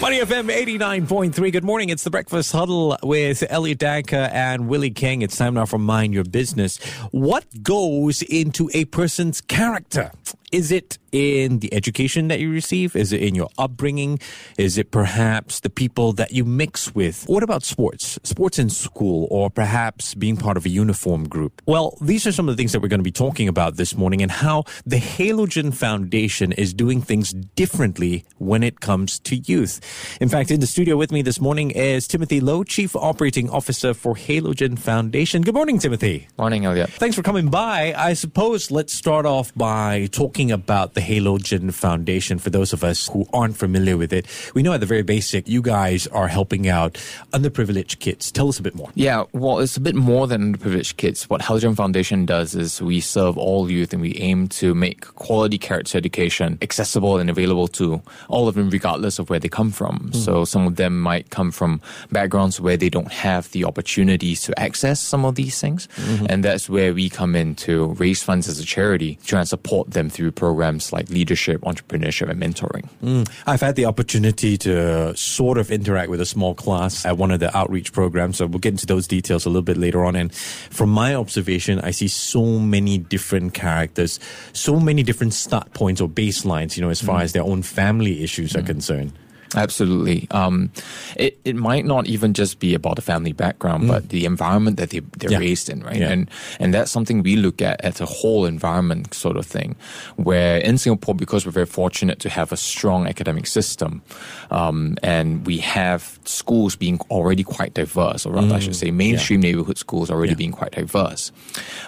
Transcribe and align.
Money 0.00 0.20
FM 0.20 0.48
89.3. 0.48 1.50
Good 1.50 1.64
morning. 1.64 1.88
It's 1.88 2.04
the 2.04 2.10
Breakfast 2.10 2.52
Huddle 2.52 2.96
with 3.02 3.42
Elliott 3.50 3.78
Danker 3.80 4.30
and 4.32 4.68
Willie 4.68 4.92
King. 4.92 5.22
It's 5.22 5.36
time 5.36 5.54
now 5.54 5.66
for 5.66 5.78
Mind 5.78 6.14
Your 6.14 6.22
Business. 6.22 6.76
What 7.10 7.44
goes 7.64 8.22
into 8.22 8.70
a 8.74 8.84
person's 8.84 9.40
character? 9.40 10.12
Is 10.50 10.72
it 10.72 10.96
in 11.12 11.58
the 11.58 11.72
education 11.74 12.28
that 12.28 12.40
you 12.40 12.50
receive? 12.50 12.96
Is 12.96 13.12
it 13.12 13.22
in 13.22 13.34
your 13.34 13.50
upbringing? 13.58 14.18
Is 14.56 14.78
it 14.78 14.90
perhaps 14.90 15.60
the 15.60 15.68
people 15.68 16.12
that 16.14 16.32
you 16.32 16.44
mix 16.44 16.94
with? 16.94 17.24
What 17.24 17.42
about 17.42 17.64
sports? 17.64 18.18
Sports 18.22 18.58
in 18.58 18.70
school, 18.70 19.28
or 19.30 19.50
perhaps 19.50 20.14
being 20.14 20.38
part 20.38 20.56
of 20.56 20.64
a 20.64 20.70
uniform 20.70 21.28
group? 21.28 21.60
Well, 21.66 21.98
these 22.00 22.26
are 22.26 22.32
some 22.32 22.48
of 22.48 22.56
the 22.56 22.60
things 22.60 22.72
that 22.72 22.80
we're 22.80 22.88
going 22.88 23.00
to 23.00 23.04
be 23.04 23.10
talking 23.10 23.46
about 23.46 23.76
this 23.76 23.94
morning 23.94 24.22
and 24.22 24.30
how 24.30 24.64
the 24.86 24.96
Halogen 24.96 25.74
Foundation 25.74 26.52
is 26.52 26.72
doing 26.72 27.02
things 27.02 27.32
differently 27.32 28.24
when 28.38 28.62
it 28.62 28.80
comes 28.80 29.18
to 29.20 29.36
youth. 29.36 29.80
In 30.20 30.28
fact, 30.28 30.50
in 30.50 30.60
the 30.60 30.66
studio 30.66 30.96
with 30.96 31.12
me 31.12 31.22
this 31.22 31.40
morning 31.40 31.70
is 31.70 32.06
Timothy 32.08 32.40
Low, 32.40 32.64
Chief 32.64 32.94
Operating 32.96 33.48
Officer 33.50 33.94
for 33.94 34.14
Halogen 34.14 34.78
Foundation. 34.78 35.42
Good 35.42 35.54
morning, 35.54 35.78
Timothy. 35.78 36.28
Morning, 36.38 36.64
Elliott. 36.64 36.90
Thanks 36.90 37.16
for 37.16 37.22
coming 37.22 37.48
by. 37.48 37.94
I 37.96 38.14
suppose 38.14 38.70
let's 38.70 38.92
start 38.92 39.26
off 39.26 39.54
by 39.54 40.08
talking 40.12 40.50
about 40.50 40.94
the 40.94 41.00
Halogen 41.00 41.72
Foundation 41.72 42.38
for 42.38 42.50
those 42.50 42.72
of 42.72 42.84
us 42.84 43.08
who 43.08 43.26
aren't 43.32 43.56
familiar 43.56 43.96
with 43.96 44.12
it. 44.12 44.26
We 44.54 44.62
know 44.62 44.72
at 44.72 44.80
the 44.80 44.86
very 44.86 45.02
basic, 45.02 45.48
you 45.48 45.62
guys 45.62 46.06
are 46.08 46.28
helping 46.28 46.68
out 46.68 46.94
underprivileged 47.32 48.00
kids. 48.00 48.30
Tell 48.32 48.48
us 48.48 48.58
a 48.58 48.62
bit 48.62 48.74
more. 48.74 48.90
Yeah, 48.94 49.24
well, 49.32 49.60
it's 49.60 49.76
a 49.76 49.80
bit 49.80 49.94
more 49.94 50.26
than 50.26 50.54
underprivileged 50.54 50.96
kids. 50.96 51.30
What 51.30 51.40
Halogen 51.40 51.76
Foundation 51.76 52.26
does 52.26 52.54
is 52.54 52.82
we 52.82 53.00
serve 53.00 53.38
all 53.38 53.70
youth 53.70 53.92
and 53.92 54.02
we 54.02 54.16
aim 54.16 54.48
to 54.48 54.74
make 54.74 55.02
quality 55.14 55.58
character 55.58 55.96
education 55.96 56.58
accessible 56.62 57.18
and 57.18 57.30
available 57.30 57.68
to 57.68 58.02
all 58.28 58.48
of 58.48 58.54
them, 58.54 58.70
regardless 58.70 59.18
of 59.18 59.30
where 59.30 59.38
they 59.38 59.48
come 59.48 59.70
from. 59.70 59.77
Mm. 59.86 60.16
So 60.16 60.44
some 60.44 60.66
of 60.66 60.76
them 60.76 61.00
might 61.00 61.30
come 61.30 61.50
from 61.50 61.80
backgrounds 62.10 62.60
where 62.60 62.76
they 62.76 62.88
don't 62.88 63.12
have 63.12 63.50
the 63.52 63.64
opportunities 63.64 64.42
to 64.42 64.58
access 64.58 65.00
some 65.00 65.24
of 65.24 65.34
these 65.34 65.60
things. 65.60 65.88
Mm-hmm. 65.96 66.26
And 66.28 66.44
that's 66.44 66.68
where 66.68 66.92
we 66.92 67.08
come 67.08 67.36
in 67.36 67.54
to 67.56 67.86
raise 67.94 68.22
funds 68.22 68.48
as 68.48 68.58
a 68.58 68.64
charity, 68.64 69.16
to 69.16 69.26
try 69.26 69.40
and 69.40 69.48
support 69.48 69.90
them 69.90 70.10
through 70.10 70.32
programs 70.32 70.92
like 70.92 71.08
leadership, 71.10 71.60
entrepreneurship, 71.62 72.28
and 72.28 72.40
mentoring. 72.40 72.88
Mm. 73.02 73.28
I've 73.46 73.60
had 73.60 73.76
the 73.76 73.86
opportunity 73.86 74.56
to 74.58 75.16
sort 75.16 75.58
of 75.58 75.70
interact 75.70 76.10
with 76.10 76.20
a 76.20 76.26
small 76.26 76.54
class 76.54 77.04
at 77.04 77.16
one 77.16 77.30
of 77.30 77.40
the 77.40 77.56
outreach 77.56 77.92
programs. 77.92 78.38
So 78.38 78.46
we'll 78.46 78.58
get 78.58 78.72
into 78.72 78.86
those 78.86 79.06
details 79.06 79.46
a 79.46 79.48
little 79.48 79.62
bit 79.62 79.76
later 79.76 80.04
on. 80.04 80.16
And 80.16 80.34
from 80.34 80.90
my 80.90 81.14
observation, 81.14 81.80
I 81.80 81.90
see 81.90 82.08
so 82.08 82.58
many 82.58 82.98
different 82.98 83.54
characters, 83.54 84.18
so 84.52 84.80
many 84.80 85.02
different 85.02 85.34
start 85.34 85.72
points 85.72 86.00
or 86.00 86.08
baselines, 86.08 86.76
you 86.76 86.82
know, 86.82 86.90
as 86.90 87.00
far 87.00 87.20
mm. 87.20 87.24
as 87.24 87.32
their 87.32 87.44
own 87.44 87.62
family 87.62 88.22
issues 88.22 88.52
mm. 88.52 88.60
are 88.60 88.62
concerned. 88.62 89.12
Absolutely. 89.54 90.28
Um, 90.30 90.70
it, 91.16 91.38
it 91.44 91.56
might 91.56 91.84
not 91.84 92.06
even 92.06 92.34
just 92.34 92.58
be 92.58 92.74
about 92.74 92.96
the 92.96 93.02
family 93.02 93.32
background, 93.32 93.84
mm. 93.84 93.88
but 93.88 94.10
the 94.10 94.24
environment 94.24 94.76
that 94.76 94.90
they, 94.90 95.00
they're 95.18 95.32
yeah. 95.32 95.38
raised 95.38 95.70
in, 95.70 95.80
right? 95.80 95.96
Yeah. 95.96 96.10
And, 96.10 96.30
and 96.60 96.74
that's 96.74 96.90
something 96.90 97.22
we 97.22 97.36
look 97.36 97.62
at 97.62 97.80
as 97.82 98.00
a 98.00 98.06
whole 98.06 98.44
environment 98.44 99.14
sort 99.14 99.36
of 99.36 99.46
thing, 99.46 99.76
where 100.16 100.58
in 100.58 100.78
Singapore, 100.78 101.14
because 101.14 101.46
we're 101.46 101.52
very 101.52 101.66
fortunate 101.66 102.18
to 102.20 102.28
have 102.28 102.52
a 102.52 102.56
strong 102.56 103.06
academic 103.06 103.46
system, 103.46 104.02
um, 104.50 104.96
and 105.02 105.46
we 105.46 105.58
have 105.58 106.18
schools 106.24 106.76
being 106.76 107.00
already 107.10 107.42
quite 107.42 107.74
diverse, 107.74 108.26
or 108.26 108.34
rather, 108.34 108.48
mm. 108.48 108.52
I 108.52 108.58
should 108.58 108.72
mm. 108.72 108.76
say, 108.76 108.90
mainstream 108.90 109.40
yeah. 109.42 109.50
neighborhood 109.50 109.78
schools 109.78 110.10
already 110.10 110.34
being 110.34 110.52
quite 110.52 110.72
diverse. 110.72 111.32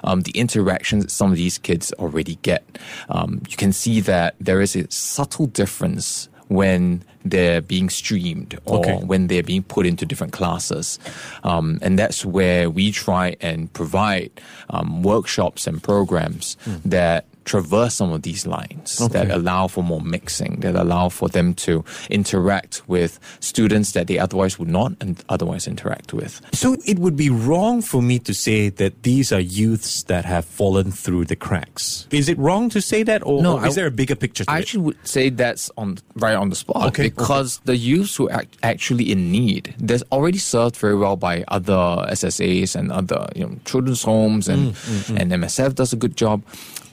Um, 0.04 0.22
the 0.22 0.32
interactions 0.32 1.04
that 1.04 1.10
some 1.10 1.30
of 1.30 1.36
these 1.36 1.58
kids 1.58 1.92
already 1.98 2.36
get, 2.42 2.64
um, 3.08 3.42
you 3.48 3.56
can 3.56 3.72
see 3.72 4.00
that 4.00 4.34
there 4.40 4.60
is 4.60 4.76
a 4.76 4.90
subtle 4.90 5.46
difference 5.46 6.28
when 6.50 7.04
they're 7.24 7.60
being 7.60 7.88
streamed 7.88 8.58
or 8.64 8.80
okay. 8.80 8.96
when 8.96 9.28
they're 9.28 9.42
being 9.42 9.62
put 9.62 9.86
into 9.86 10.04
different 10.04 10.32
classes. 10.32 10.98
Um, 11.44 11.78
and 11.80 11.96
that's 11.96 12.24
where 12.24 12.68
we 12.68 12.90
try 12.90 13.36
and 13.40 13.72
provide 13.72 14.32
um, 14.68 15.04
workshops 15.04 15.68
and 15.68 15.80
programs 15.80 16.56
mm. 16.66 16.82
that 16.84 17.26
traverse 17.50 17.94
some 17.94 18.12
of 18.12 18.22
these 18.22 18.46
lines 18.46 19.00
okay. 19.00 19.12
that 19.12 19.30
allow 19.30 19.66
for 19.66 19.82
more 19.82 20.00
mixing, 20.00 20.60
that 20.60 20.76
allow 20.76 21.08
for 21.08 21.28
them 21.28 21.52
to 21.52 21.84
interact 22.08 22.88
with 22.88 23.18
students 23.40 23.90
that 23.90 24.06
they 24.06 24.20
otherwise 24.20 24.56
would 24.56 24.68
not 24.68 24.92
and 25.00 25.24
otherwise 25.28 25.66
interact 25.66 26.12
with. 26.12 26.40
So 26.52 26.76
it 26.86 27.00
would 27.00 27.16
be 27.16 27.28
wrong 27.28 27.82
for 27.82 28.00
me 28.02 28.20
to 28.20 28.32
say 28.32 28.68
that 28.68 29.02
these 29.02 29.32
are 29.32 29.40
youths 29.40 30.04
that 30.04 30.24
have 30.24 30.44
fallen 30.44 30.92
through 30.92 31.24
the 31.24 31.34
cracks. 31.34 32.06
Is 32.12 32.28
it 32.28 32.38
wrong 32.38 32.70
to 32.70 32.80
say 32.80 33.02
that, 33.02 33.26
or, 33.26 33.42
no, 33.42 33.58
or 33.58 33.66
is 33.66 33.76
I, 33.76 33.80
there 33.80 33.88
a 33.88 33.90
bigger 33.90 34.14
picture? 34.14 34.44
I 34.46 34.58
it? 34.58 34.60
actually 34.60 34.84
would 34.84 35.08
say 35.08 35.28
that's 35.30 35.72
on 35.76 35.98
right 36.14 36.36
on 36.36 36.50
the 36.50 36.56
spot 36.56 36.86
okay, 36.88 37.02
because 37.02 37.58
okay. 37.58 37.72
the 37.72 37.76
youths 37.76 38.14
who 38.14 38.30
are 38.30 38.44
actually 38.62 39.10
in 39.10 39.32
need, 39.32 39.74
they're 39.78 40.06
already 40.12 40.38
served 40.38 40.76
very 40.76 40.96
well 40.96 41.16
by 41.16 41.42
other 41.48 42.06
SSAs 42.14 42.76
and 42.76 42.92
other 42.92 43.28
you 43.34 43.44
know 43.44 43.56
children's 43.64 44.04
homes 44.04 44.48
and 44.48 44.72
mm, 44.72 45.10
mm, 45.10 45.16
mm. 45.16 45.20
and 45.20 45.32
MSF 45.32 45.74
does 45.74 45.92
a 45.92 45.96
good 45.96 46.16
job. 46.16 46.44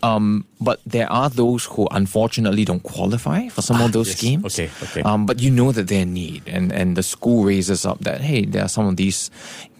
Um, 0.02 0.46
but 0.60 0.80
there 0.86 1.12
are 1.12 1.30
those 1.30 1.66
who 1.66 1.88
unfortunately 1.92 2.66
don't 2.66 2.82
qualify 2.82 3.48
for 3.50 3.62
some 3.62 3.78
ah, 3.78 3.86
of 3.86 3.92
those 3.92 4.08
yes. 4.08 4.18
schemes. 4.18 4.60
Okay, 4.60 4.72
okay. 4.84 5.02
Um, 5.04 5.26
but 5.26 5.40
you 5.40 5.52
know 5.52 5.72
that 5.72 5.88
they're 5.88 6.02
in 6.02 6.14
need, 6.14 6.44
and, 6.48 6.72
and 6.72 6.98
the 6.98 7.04
school 7.04 7.44
raises 7.44 7.86
up 7.86 8.00
that 8.00 8.22
hey, 8.22 8.46
there 8.46 8.64
are 8.64 8.70
some 8.70 8.88
of 8.88 8.98
these 8.98 9.30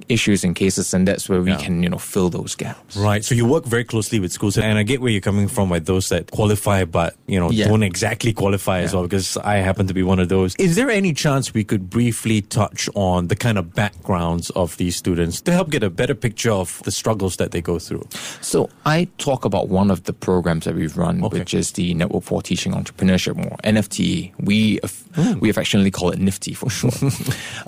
issues 0.10 0.44
and 0.44 0.56
cases, 0.56 0.94
and 0.94 1.08
that's 1.08 1.30
where 1.30 1.42
we 1.42 1.52
yeah. 1.52 1.58
can 1.58 1.84
you 1.84 1.90
know 1.90 1.98
fill 1.98 2.30
those 2.30 2.56
gaps. 2.56 2.98
Right. 2.98 3.24
So 3.24 3.36
you 3.36 3.46
work 3.46 3.66
very 3.66 3.84
closely 3.84 4.20
with 4.20 4.32
schools, 4.32 4.58
and 4.58 4.78
I 4.78 4.84
get 4.84 5.02
where 5.02 5.12
you're 5.12 5.22
coming 5.22 5.48
from. 5.48 5.70
With 5.70 5.86
those 5.86 6.10
that 6.10 6.32
qualify, 6.32 6.86
but 6.86 7.16
you 7.28 7.40
know 7.40 7.50
yeah. 7.52 7.68
don't 7.68 7.84
exactly 7.84 8.34
qualify 8.34 8.80
yeah. 8.80 8.86
as 8.86 8.94
well, 8.94 9.04
because 9.04 9.38
I 9.38 9.58
happen 9.58 9.88
to 9.88 9.94
be 9.94 10.04
one 10.04 10.20
of 10.20 10.30
those. 10.30 10.56
Is 10.56 10.76
there 10.76 10.90
any 10.90 11.14
chance 11.14 11.54
we 11.54 11.64
could 11.64 11.90
briefly 11.90 12.42
touch 12.42 12.90
on 12.96 13.28
the 13.28 13.36
kind 13.36 13.58
of 13.58 13.74
backgrounds 13.74 14.50
of 14.52 14.78
these 14.78 14.96
students 14.96 15.42
to 15.42 15.52
help 15.52 15.70
get 15.70 15.84
a 15.84 15.90
better 15.90 16.16
picture 16.16 16.52
of 16.52 16.82
the 16.84 16.92
struggles 16.92 17.38
that 17.38 17.52
they 17.52 17.62
go 17.62 17.80
through? 17.80 18.08
So 18.42 18.70
I 18.86 19.08
talk 19.18 19.46
about 19.46 19.70
one 19.70 19.92
of 19.92 20.04
the 20.04 20.14
programs 20.14 20.66
that 20.66 20.76
we've 20.76 20.98
run, 20.98 21.24
okay. 21.24 21.40
which 21.40 21.54
is 21.54 21.74
the 21.74 21.94
Network 21.94 22.24
for 22.24 22.42
Teaching 22.42 22.74
Entrepreneurship, 22.74 23.38
or 23.38 23.58
NFT. 23.58 24.34
We 24.40 24.80
mm. 24.80 25.40
we 25.40 25.50
affectionately 25.50 25.92
call 25.92 26.12
it 26.12 26.20
NIFTY 26.20 26.56
for 26.56 26.70
short. 26.70 26.96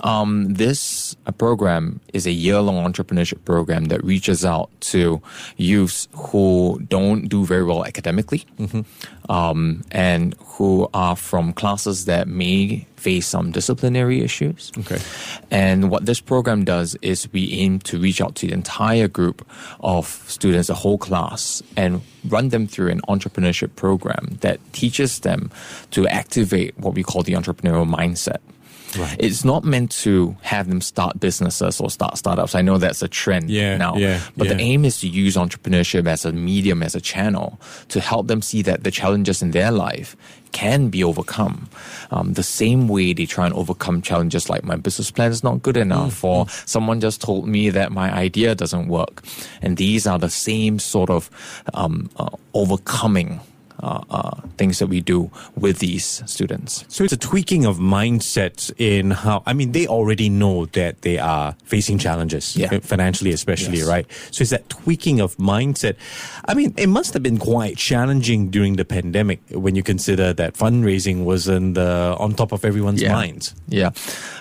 um, 0.04 0.54
this 0.54 1.16
program 1.38 2.00
is 2.12 2.26
a 2.26 2.29
year 2.32 2.60
long 2.60 2.84
entrepreneurship 2.90 3.44
program 3.44 3.86
that 3.86 4.02
reaches 4.04 4.44
out 4.44 4.70
to 4.80 5.20
youths 5.56 6.08
who 6.12 6.80
don't 6.88 7.28
do 7.28 7.44
very 7.44 7.64
well 7.64 7.84
academically 7.84 8.44
mm-hmm. 8.58 8.80
um, 9.30 9.82
and 9.90 10.34
who 10.38 10.88
are 10.94 11.16
from 11.16 11.52
classes 11.52 12.04
that 12.04 12.28
may 12.28 12.86
face 12.96 13.26
some 13.26 13.50
disciplinary 13.50 14.20
issues. 14.20 14.70
Okay. 14.78 14.98
And 15.50 15.90
what 15.90 16.04
this 16.04 16.20
program 16.20 16.64
does 16.64 16.96
is 17.00 17.32
we 17.32 17.50
aim 17.52 17.78
to 17.80 17.98
reach 17.98 18.20
out 18.20 18.34
to 18.36 18.46
the 18.46 18.52
entire 18.52 19.08
group 19.08 19.46
of 19.80 20.06
students, 20.26 20.68
the 20.68 20.74
whole 20.74 20.98
class, 20.98 21.62
and 21.76 22.02
run 22.28 22.50
them 22.50 22.66
through 22.66 22.90
an 22.90 23.00
entrepreneurship 23.08 23.74
program 23.74 24.38
that 24.42 24.60
teaches 24.72 25.20
them 25.20 25.50
to 25.92 26.06
activate 26.08 26.78
what 26.78 26.94
we 26.94 27.02
call 27.02 27.22
the 27.22 27.32
entrepreneurial 27.32 27.88
mindset. 27.88 28.38
Right. 28.98 29.16
It's 29.18 29.44
not 29.44 29.64
meant 29.64 29.90
to 30.02 30.36
have 30.42 30.68
them 30.68 30.80
start 30.80 31.20
businesses 31.20 31.80
or 31.80 31.90
start 31.90 32.18
startups. 32.18 32.54
I 32.54 32.62
know 32.62 32.78
that's 32.78 33.02
a 33.02 33.08
trend 33.08 33.50
yeah, 33.50 33.76
now. 33.76 33.96
Yeah, 33.96 34.20
but 34.36 34.48
yeah. 34.48 34.54
the 34.54 34.60
aim 34.60 34.84
is 34.84 35.00
to 35.00 35.08
use 35.08 35.36
entrepreneurship 35.36 36.06
as 36.06 36.24
a 36.24 36.32
medium, 36.32 36.82
as 36.82 36.94
a 36.94 37.00
channel 37.00 37.60
to 37.88 38.00
help 38.00 38.26
them 38.26 38.42
see 38.42 38.62
that 38.62 38.84
the 38.84 38.90
challenges 38.90 39.42
in 39.42 39.52
their 39.52 39.70
life 39.70 40.16
can 40.52 40.88
be 40.88 41.04
overcome. 41.04 41.68
Um, 42.10 42.32
the 42.32 42.42
same 42.42 42.88
way 42.88 43.12
they 43.12 43.26
try 43.26 43.46
and 43.46 43.54
overcome 43.54 44.02
challenges 44.02 44.50
like 44.50 44.64
my 44.64 44.76
business 44.76 45.10
plan 45.10 45.30
is 45.30 45.44
not 45.44 45.62
good 45.62 45.76
enough, 45.76 46.22
mm, 46.22 46.28
or 46.28 46.46
mm. 46.46 46.68
someone 46.68 47.00
just 47.00 47.20
told 47.20 47.46
me 47.46 47.70
that 47.70 47.92
my 47.92 48.12
idea 48.12 48.54
doesn't 48.54 48.88
work. 48.88 49.22
And 49.62 49.76
these 49.76 50.06
are 50.06 50.18
the 50.18 50.30
same 50.30 50.78
sort 50.78 51.10
of 51.10 51.30
um, 51.74 52.10
uh, 52.16 52.30
overcoming 52.54 53.40
uh, 53.82 54.00
uh, 54.10 54.40
things 54.56 54.78
that 54.78 54.86
we 54.86 55.00
do 55.00 55.30
with 55.56 55.78
these 55.78 56.22
students. 56.26 56.84
So 56.88 57.04
it's 57.04 57.12
a 57.12 57.16
tweaking 57.16 57.64
of 57.66 57.78
mindsets 57.78 58.72
in 58.78 59.10
how, 59.10 59.42
I 59.46 59.52
mean, 59.52 59.72
they 59.72 59.86
already 59.86 60.28
know 60.28 60.66
that 60.66 61.02
they 61.02 61.18
are 61.18 61.56
facing 61.64 61.98
challenges, 61.98 62.56
yeah. 62.56 62.78
financially 62.80 63.32
especially, 63.32 63.78
yes. 63.78 63.88
right? 63.88 64.06
So 64.30 64.42
it's 64.42 64.50
that 64.50 64.68
tweaking 64.68 65.20
of 65.20 65.36
mindset. 65.36 65.96
I 66.46 66.54
mean, 66.54 66.74
it 66.76 66.88
must 66.88 67.14
have 67.14 67.22
been 67.22 67.38
quite 67.38 67.76
challenging 67.76 68.50
during 68.50 68.76
the 68.76 68.84
pandemic 68.84 69.40
when 69.50 69.74
you 69.74 69.82
consider 69.82 70.32
that 70.34 70.54
fundraising 70.54 71.24
wasn't 71.24 71.78
uh, 71.78 72.16
on 72.18 72.34
top 72.34 72.52
of 72.52 72.64
everyone's 72.64 73.02
yeah. 73.02 73.12
minds. 73.12 73.54
Yeah. 73.68 73.90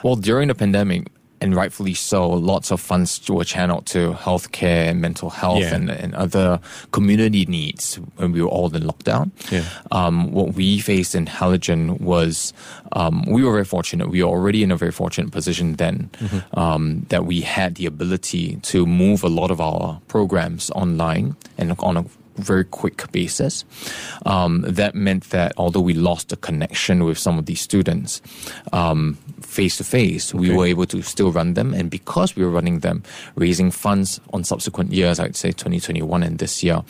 Well, 0.04 0.16
during 0.16 0.48
the 0.48 0.56
pandemic, 0.56 1.08
and 1.42 1.56
rightfully 1.56 1.94
so, 1.94 2.30
lots 2.30 2.72
of 2.72 2.80
funds 2.82 3.22
were 3.30 3.44
channeled 3.46 3.86
to 3.88 4.14
healthcare 4.14 4.90
and 4.90 5.00
mental 5.02 5.30
health 5.30 5.60
Yeah. 5.62 5.76
and, 5.76 5.90
and 5.90 6.14
other 6.16 6.60
community 6.92 7.46
needs 7.46 7.96
when 8.18 8.32
we 8.32 8.42
were 8.42 8.50
all 8.50 8.76
in 8.76 8.84
lockdown. 8.84 9.32
Yeah. 9.52 9.64
Um, 9.92 10.32
what 10.32 10.54
we 10.56 10.80
faced 10.80 11.16
in 11.16 11.26
Halogen 11.28 12.00
was 12.02 12.54
um, 12.94 13.24
we 13.28 13.44
were 13.44 13.52
very 13.54 13.66
fortunate. 13.66 14.10
We 14.10 14.24
were 14.24 14.30
already 14.30 14.64
in 14.64 14.72
a 14.72 14.78
very 14.78 14.92
fortunate 14.92 15.32
position 15.32 15.76
then 15.76 16.10
Mm-hmm. 16.20 16.60
um, 16.60 17.06
that 17.10 17.26
we 17.26 17.42
had 17.42 17.76
the 17.76 17.86
ability 17.86 18.58
to 18.64 18.86
move 18.86 19.24
a 19.24 19.30
lot 19.30 19.52
of 19.52 19.60
our 19.62 20.00
programs 20.08 20.70
online 20.72 21.36
and 21.58 21.76
on 21.80 21.98
a 21.98 22.06
very 22.38 22.64
quick 22.64 23.12
basis. 23.12 23.66
Um, 24.26 24.62
that 24.68 24.96
meant 24.96 25.30
that 25.32 25.52
although 25.58 25.82
we 25.82 25.94
lost 25.94 26.30
the 26.30 26.38
connection 26.38 27.04
with 27.04 27.18
some 27.18 27.38
of 27.40 27.46
these 27.46 27.60
students 27.62 28.22
face 29.42 29.78
to 29.78 29.84
face, 29.84 30.34
we 30.34 30.50
were 30.52 30.66
able 30.66 30.86
to 30.88 31.02
still 31.02 31.32
run 31.32 31.54
them. 31.54 31.74
And 31.74 31.90
because 31.90 32.36
we 32.36 32.44
were 32.44 32.50
running 32.50 32.80
them, 32.80 33.04
raising 33.36 33.72
funds 33.72 34.20
on 34.34 34.44
subsequent 34.44 34.92
years, 34.92 35.20
I'd 35.20 35.36
say 35.36 35.52
2021 35.52 36.24
and 36.24 36.40
this 36.40 36.64
year, 36.64 36.84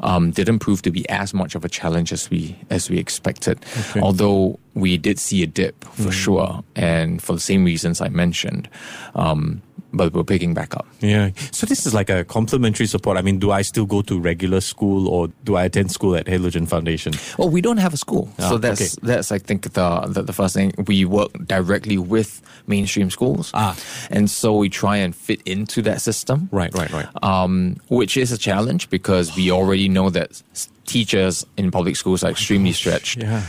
um, 0.00 0.30
didn't 0.30 0.60
prove 0.60 0.82
to 0.82 0.90
be 0.90 1.08
as 1.08 1.34
much 1.34 1.54
of 1.54 1.64
a 1.64 1.68
challenge 1.68 2.12
as 2.12 2.30
we 2.30 2.56
as 2.70 2.90
we 2.90 2.98
expected. 2.98 3.64
Okay. 3.90 4.00
Although 4.00 4.58
we 4.74 4.98
did 4.98 5.18
see 5.18 5.42
a 5.42 5.46
dip 5.46 5.84
for 5.84 6.12
sure, 6.12 6.62
and 6.74 7.22
for 7.22 7.32
the 7.32 7.40
same 7.40 7.64
reasons 7.64 8.00
I 8.00 8.08
mentioned. 8.08 8.68
Um, 9.14 9.62
but 9.96 10.12
we're 10.12 10.24
picking 10.24 10.54
back 10.54 10.74
up. 10.76 10.86
Yeah. 11.00 11.30
So 11.52 11.66
this 11.66 11.86
is 11.86 11.94
like 11.94 12.10
a 12.10 12.24
complimentary 12.24 12.86
support. 12.86 13.16
I 13.16 13.22
mean, 13.22 13.38
do 13.38 13.50
I 13.50 13.62
still 13.62 13.86
go 13.86 14.02
to 14.02 14.20
regular 14.20 14.60
school 14.60 15.08
or 15.08 15.28
do 15.44 15.56
I 15.56 15.64
attend 15.64 15.90
school 15.90 16.14
at 16.16 16.26
Halogen 16.26 16.68
Foundation? 16.68 17.12
Well, 17.38 17.48
we 17.50 17.60
don't 17.60 17.78
have 17.78 17.94
a 17.94 17.96
school, 17.96 18.28
Ah, 18.38 18.48
so 18.50 18.58
that's 18.58 18.80
okay. 18.80 19.06
that's 19.06 19.32
I 19.32 19.38
think 19.38 19.62
the, 19.72 20.00
the 20.08 20.22
the 20.22 20.32
first 20.32 20.54
thing. 20.54 20.72
We 20.86 21.04
work 21.04 21.30
directly 21.46 21.98
with 21.98 22.40
mainstream 22.66 23.10
schools, 23.10 23.50
Ah. 23.54 23.74
and 24.10 24.28
so 24.30 24.56
we 24.56 24.68
try 24.68 24.96
and 24.98 25.14
fit 25.14 25.40
into 25.46 25.82
that 25.82 26.00
system. 26.02 26.48
Right, 26.52 26.72
right, 26.74 26.90
right. 26.92 27.08
um, 27.22 27.76
which 27.88 28.16
is 28.16 28.32
a 28.32 28.38
challenge 28.38 28.88
because 28.90 29.34
we 29.36 29.50
already 29.50 29.88
know 29.88 30.10
that 30.10 30.42
teachers 30.86 31.44
in 31.56 31.70
public 31.70 31.96
schools 31.96 32.22
are 32.24 32.30
extremely 32.30 32.72
stretched. 32.72 33.18
Yeah. 33.22 33.42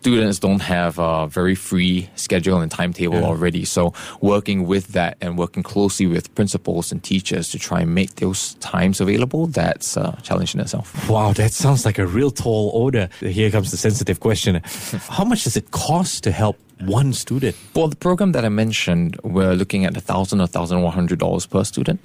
Students 0.00 0.38
don't 0.38 0.60
have 0.62 0.98
a 0.98 1.26
very 1.26 1.54
free 1.56 2.08
schedule 2.14 2.60
and 2.60 2.70
timetable 2.70 3.18
Yeah. 3.20 3.24
already. 3.26 3.64
So, 3.64 3.92
working 4.20 4.66
with 4.66 4.88
that 4.92 5.16
and 5.20 5.36
working 5.36 5.62
closely 5.64 6.06
with 6.06 6.32
principals 6.34 6.92
and 6.92 7.02
teachers 7.02 7.50
to 7.50 7.58
try 7.58 7.80
and 7.80 7.94
make 7.94 8.14
those 8.16 8.54
times 8.60 9.00
available, 9.00 9.48
that's 9.48 9.96
uh, 9.96 10.14
a 10.18 10.22
challenge 10.22 10.54
in 10.54 10.60
itself. 10.60 11.08
Wow, 11.10 11.32
that 11.34 11.52
sounds 11.52 11.84
like 11.84 11.98
a 11.98 12.06
real 12.06 12.30
tall 12.30 12.70
order. 12.74 13.08
Here 13.20 13.50
comes 13.50 13.70
the 13.70 13.76
sensitive 13.76 14.20
question. 14.20 14.60
How 15.08 15.24
much 15.24 15.44
does 15.44 15.56
it 15.56 15.70
cost 15.72 16.22
to 16.24 16.30
help 16.30 16.56
one 16.86 17.12
student 17.12 17.56
Well, 17.74 17.88
the 17.88 17.96
program 17.96 18.32
that 18.32 18.44
I 18.44 18.48
mentioned, 18.50 19.18
we're 19.24 19.54
looking 19.54 19.84
at 19.84 19.94
1,000 19.94 20.40
or 20.40 20.46
$1,100 20.46 21.50
per 21.50 21.64
student. 21.64 21.98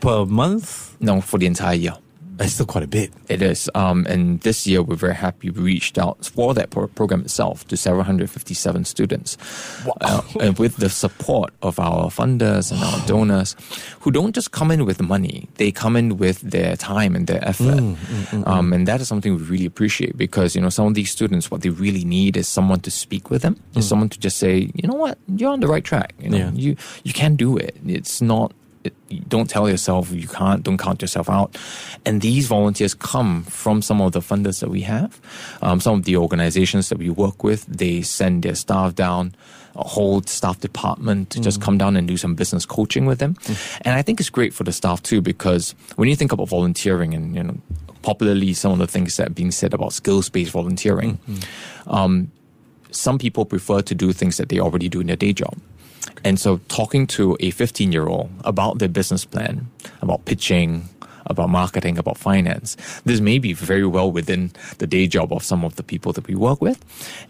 per 0.00 0.24
month? 0.26 0.96
No, 1.00 1.20
for 1.20 1.38
the 1.38 1.46
entire 1.46 1.76
year. 1.76 1.94
That's 2.38 2.54
still 2.54 2.66
quite 2.66 2.84
a 2.84 2.88
bit. 2.88 3.12
It 3.28 3.42
is. 3.42 3.68
Um, 3.74 4.06
and 4.06 4.40
this 4.42 4.66
year, 4.66 4.80
we're 4.82 4.94
very 4.94 5.14
happy 5.16 5.50
we 5.50 5.60
reached 5.60 5.98
out 5.98 6.24
for 6.24 6.54
that 6.54 6.70
pro- 6.70 6.86
program 6.86 7.20
itself 7.22 7.66
to 7.68 7.76
757 7.76 8.84
students. 8.84 9.36
Uh, 10.00 10.22
and 10.40 10.56
with 10.58 10.76
the 10.76 10.88
support 10.88 11.52
of 11.62 11.78
our 11.80 12.06
funders 12.10 12.70
and 12.72 12.80
our 12.82 13.06
donors, 13.06 13.56
who 14.00 14.10
don't 14.12 14.34
just 14.34 14.52
come 14.52 14.70
in 14.70 14.84
with 14.86 15.02
money, 15.02 15.48
they 15.56 15.72
come 15.72 15.96
in 15.96 16.16
with 16.16 16.40
their 16.42 16.76
time 16.76 17.16
and 17.16 17.26
their 17.26 17.44
effort. 17.46 17.82
um, 18.46 18.72
and 18.72 18.86
that 18.86 19.00
is 19.00 19.08
something 19.08 19.34
we 19.36 19.42
really 19.42 19.66
appreciate 19.66 20.16
because, 20.16 20.54
you 20.54 20.62
know, 20.62 20.70
some 20.70 20.86
of 20.86 20.94
these 20.94 21.10
students, 21.10 21.50
what 21.50 21.62
they 21.62 21.70
really 21.70 22.04
need 22.04 22.36
is 22.36 22.46
someone 22.48 22.80
to 22.80 22.90
speak 22.90 23.30
with 23.30 23.42
them, 23.42 23.60
is 23.74 23.88
someone 23.88 24.08
to 24.08 24.18
just 24.18 24.38
say, 24.38 24.70
you 24.74 24.88
know 24.88 24.94
what, 24.94 25.18
you're 25.36 25.50
on 25.50 25.60
the 25.60 25.66
right 25.68 25.82
track. 25.84 26.14
You 26.20 26.30
know, 26.30 26.36
Yeah. 26.38 26.50
you, 26.52 26.76
you 27.02 27.12
can 27.12 27.34
do 27.34 27.56
it. 27.56 27.76
It's 27.84 28.22
not 28.22 28.52
don't 29.28 29.48
tell 29.48 29.68
yourself 29.68 30.10
you 30.12 30.28
can't 30.28 30.62
don't 30.62 30.78
count 30.78 31.02
yourself 31.02 31.28
out. 31.28 31.56
And 32.04 32.20
these 32.20 32.46
volunteers 32.46 32.94
come 32.94 33.44
from 33.44 33.82
some 33.82 34.00
of 34.00 34.12
the 34.12 34.20
funders 34.20 34.60
that 34.60 34.70
we 34.70 34.82
have. 34.82 35.20
Um, 35.62 35.80
some 35.80 35.98
of 35.98 36.04
the 36.04 36.16
organizations 36.16 36.88
that 36.88 36.98
we 36.98 37.10
work 37.10 37.44
with 37.44 37.66
they 37.66 38.02
send 38.02 38.42
their 38.42 38.54
staff 38.54 38.94
down 38.94 39.34
a 39.76 39.86
whole 39.86 40.22
staff 40.22 40.58
department 40.60 41.30
to 41.30 41.40
just 41.40 41.60
come 41.60 41.78
down 41.78 41.96
and 41.96 42.08
do 42.08 42.16
some 42.16 42.34
business 42.34 42.66
coaching 42.66 43.06
with 43.06 43.18
them. 43.20 43.36
And 43.82 43.94
i 43.94 44.02
think 44.02 44.18
it's 44.18 44.30
great 44.30 44.52
for 44.52 44.64
the 44.64 44.72
staff 44.72 45.02
too 45.02 45.20
because 45.20 45.74
when 45.96 46.08
you 46.08 46.16
think 46.16 46.32
about 46.32 46.48
volunteering 46.48 47.14
and 47.14 47.34
you 47.36 47.42
know 47.42 47.56
popularly 48.02 48.54
some 48.54 48.72
of 48.72 48.78
the 48.78 48.86
things 48.86 49.16
that 49.16 49.28
are 49.28 49.32
being 49.34 49.50
said 49.50 49.74
about 49.74 49.92
skills-based 49.92 50.50
volunteering 50.52 51.18
um, 51.88 52.30
some 52.90 53.18
people 53.18 53.44
prefer 53.44 53.82
to 53.82 53.94
do 53.94 54.12
things 54.12 54.36
that 54.36 54.48
they 54.48 54.58
already 54.58 54.88
do 54.88 55.00
in 55.00 55.06
their 55.06 55.16
day 55.16 55.32
job. 55.32 55.56
And 56.24 56.38
so 56.38 56.60
talking 56.68 57.06
to 57.08 57.36
a 57.40 57.50
15 57.50 57.92
year 57.92 58.06
old 58.06 58.30
about 58.44 58.78
their 58.78 58.88
business 58.88 59.24
plan, 59.24 59.66
about 60.02 60.24
pitching, 60.24 60.88
about 61.26 61.50
marketing, 61.50 61.98
about 61.98 62.18
finance, 62.18 62.76
this 63.04 63.20
may 63.20 63.38
be 63.38 63.52
very 63.52 63.86
well 63.86 64.10
within 64.10 64.50
the 64.78 64.86
day 64.86 65.06
job 65.06 65.32
of 65.32 65.42
some 65.42 65.64
of 65.64 65.76
the 65.76 65.82
people 65.82 66.12
that 66.12 66.26
we 66.26 66.34
work 66.34 66.60
with. 66.60 66.84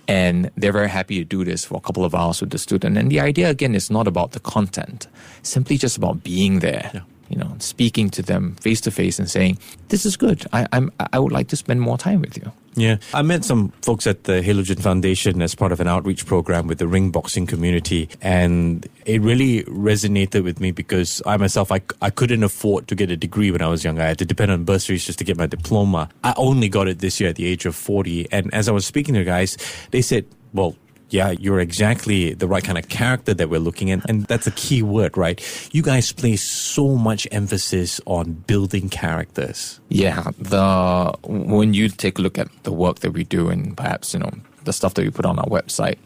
And 0.07 0.51
they're 0.57 0.73
very 0.73 0.89
happy 0.89 1.19
to 1.19 1.25
do 1.25 1.45
this 1.45 1.65
for 1.65 1.77
a 1.77 1.81
couple 1.81 2.05
of 2.05 2.15
hours 2.15 2.41
with 2.41 2.51
the 2.51 2.59
student. 2.59 2.97
And 2.97 3.11
the 3.11 3.21
idea 3.21 3.51
again 3.51 3.75
is 3.75 3.91
not 3.91 4.07
about 4.07 4.33
the 4.33 4.41
content, 4.41 5.09
simply 5.43 5.77
just 5.77 5.97
about 5.97 6.23
being 6.23 6.61
there. 6.61 6.91
Yeah. 6.95 7.01
You 7.29 7.37
know, 7.37 7.55
speaking 7.59 8.11
to 8.11 8.23
them 8.23 8.55
face 8.57 8.81
to 8.83 8.91
face 8.91 9.19
and 9.19 9.31
saying, 9.31 9.59
"This 9.89 10.07
is 10.07 10.17
good. 10.17 10.47
I, 10.53 10.67
I'm. 10.73 10.91
I 11.13 11.19
would 11.19 11.33
like 11.33 11.49
to 11.49 11.57
spend 11.57 11.81
more 11.81 11.99
time 11.99 12.21
with 12.21 12.37
you." 12.37 12.53
Yeah. 12.79 12.99
I 13.13 13.23
met 13.23 13.45
some 13.45 13.71
folks 13.83 14.07
at 14.07 14.25
the 14.25 14.41
Halogen 14.41 14.81
Foundation 14.81 15.43
as 15.43 15.55
part 15.55 15.73
of 15.73 15.81
an 15.81 15.89
outreach 15.89 16.27
program 16.27 16.69
with 16.69 16.79
the 16.79 16.87
ring 16.87 17.11
boxing 17.11 17.47
community. 17.47 18.09
And 18.23 18.87
it 19.05 19.21
really 19.21 19.65
resonated 19.65 20.45
with 20.45 20.61
me 20.61 20.71
because 20.71 21.21
I 21.27 21.37
myself, 21.37 21.73
I, 21.73 21.81
I 22.01 22.11
couldn't 22.11 22.45
afford 22.45 22.87
to 22.89 22.95
get 22.95 23.11
a 23.11 23.17
degree 23.17 23.51
when 23.51 23.63
I 23.63 23.69
was 23.69 23.85
younger. 23.85 24.03
I 24.03 24.07
had 24.07 24.19
to 24.19 24.25
depend 24.25 24.53
on 24.53 24.65
bursaries 24.65 25.05
just 25.05 25.19
to 25.19 25.25
get 25.25 25.37
my 25.37 25.47
diploma. 25.47 26.09
I 26.23 26.35
only 26.37 26.69
got 26.69 26.87
it 26.89 27.01
this 27.01 27.21
year 27.21 27.31
at 27.31 27.37
the 27.37 27.47
age 27.47 27.67
of 27.67 27.75
40. 27.75 28.31
And 28.33 28.53
as 28.55 28.69
I 28.69 28.73
was 28.73 28.87
speaking 28.87 29.15
to 29.15 29.25
guys, 29.25 29.57
they 29.91 30.03
said, 30.03 30.27
well, 30.55 30.77
yeah, 31.11 31.31
you're 31.31 31.61
exactly 31.61 32.35
the 32.35 32.47
right 32.47 32.63
kind 32.63 32.79
of 32.79 32.89
character 32.89 33.35
that 33.35 33.49
we're 33.49 33.61
looking 33.61 33.91
at. 33.91 34.09
And 34.09 34.25
that's 34.25 34.47
a 34.47 34.51
key 34.53 34.83
word, 34.83 35.17
right? 35.17 35.41
You 35.73 35.83
guys 35.83 36.13
place 36.13 36.43
so 36.43 36.97
much 36.97 37.27
emphasis 37.31 38.01
on 38.07 38.33
building 38.33 38.89
characters. 38.89 39.81
Yeah, 39.89 40.31
the 40.39 41.15
when 41.25 41.75
you 41.75 41.89
take 41.89 42.19
a 42.19 42.23
look 42.23 42.39
at 42.39 42.49
the 42.65 42.73
work 42.73 43.01
that 43.01 43.13
we 43.13 43.25
do 43.25 43.49
and 43.49 43.77
perhaps 43.77 44.13
you 44.13 44.21
know 44.21 44.31
the 44.65 44.73
stuff 44.73 44.95
that 44.95 45.03
we 45.03 45.11
put 45.11 45.25
on 45.25 45.39
our 45.39 45.47
website, 45.47 45.99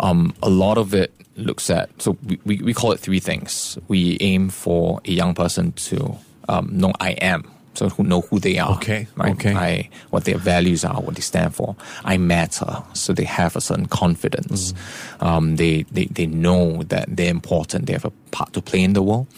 um, 0.00 0.34
a 0.42 0.50
lot 0.50 0.78
of 0.78 0.94
it 0.94 1.12
looks 1.36 1.70
at 1.70 1.88
so 2.02 2.18
we, 2.26 2.38
we, 2.44 2.56
we 2.62 2.74
call 2.74 2.92
it 2.92 3.00
three 3.00 3.20
things. 3.20 3.78
We 3.88 4.18
aim 4.20 4.48
for 4.48 5.00
a 5.04 5.10
young 5.12 5.34
person 5.34 5.72
to 5.72 6.16
um, 6.48 6.68
know 6.72 6.92
I 7.00 7.12
am. 7.12 7.50
So 7.74 7.88
who 7.88 8.02
know 8.02 8.22
who 8.22 8.40
they 8.40 8.58
are, 8.58 8.72
Okay, 8.76 9.06
right? 9.16 9.32
okay. 9.32 9.54
I, 9.54 9.90
what 10.10 10.24
their 10.24 10.38
values 10.38 10.84
are, 10.84 11.00
what 11.00 11.14
they 11.14 11.20
stand 11.22 11.54
for. 11.54 11.76
I 12.04 12.18
matter, 12.18 12.82
so 12.94 13.12
they 13.12 13.24
have 13.24 13.54
a 13.56 13.60
certain 13.60 13.86
confidence. 13.86 14.74
Um, 15.20 15.56
they, 15.56 15.84
they 15.92 16.06
they 16.06 16.26
know 16.26 16.82
that 16.84 17.06
they're 17.16 17.30
important. 17.30 17.86
They 17.86 17.92
have 17.92 18.04
a 18.04 18.10
part 18.32 18.52
to 18.54 18.60
play 18.60 18.82
in 18.82 18.92
the 18.94 19.02
world. 19.02 19.28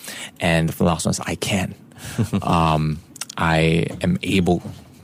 And 0.40 0.70
the 0.70 0.84
last 0.84 1.04
one 1.04 1.10
is 1.10 1.20
I 1.20 1.34
can. 1.36 1.74
um, 2.42 2.98
I 3.36 3.86
am 4.00 4.18
able. 4.22 4.62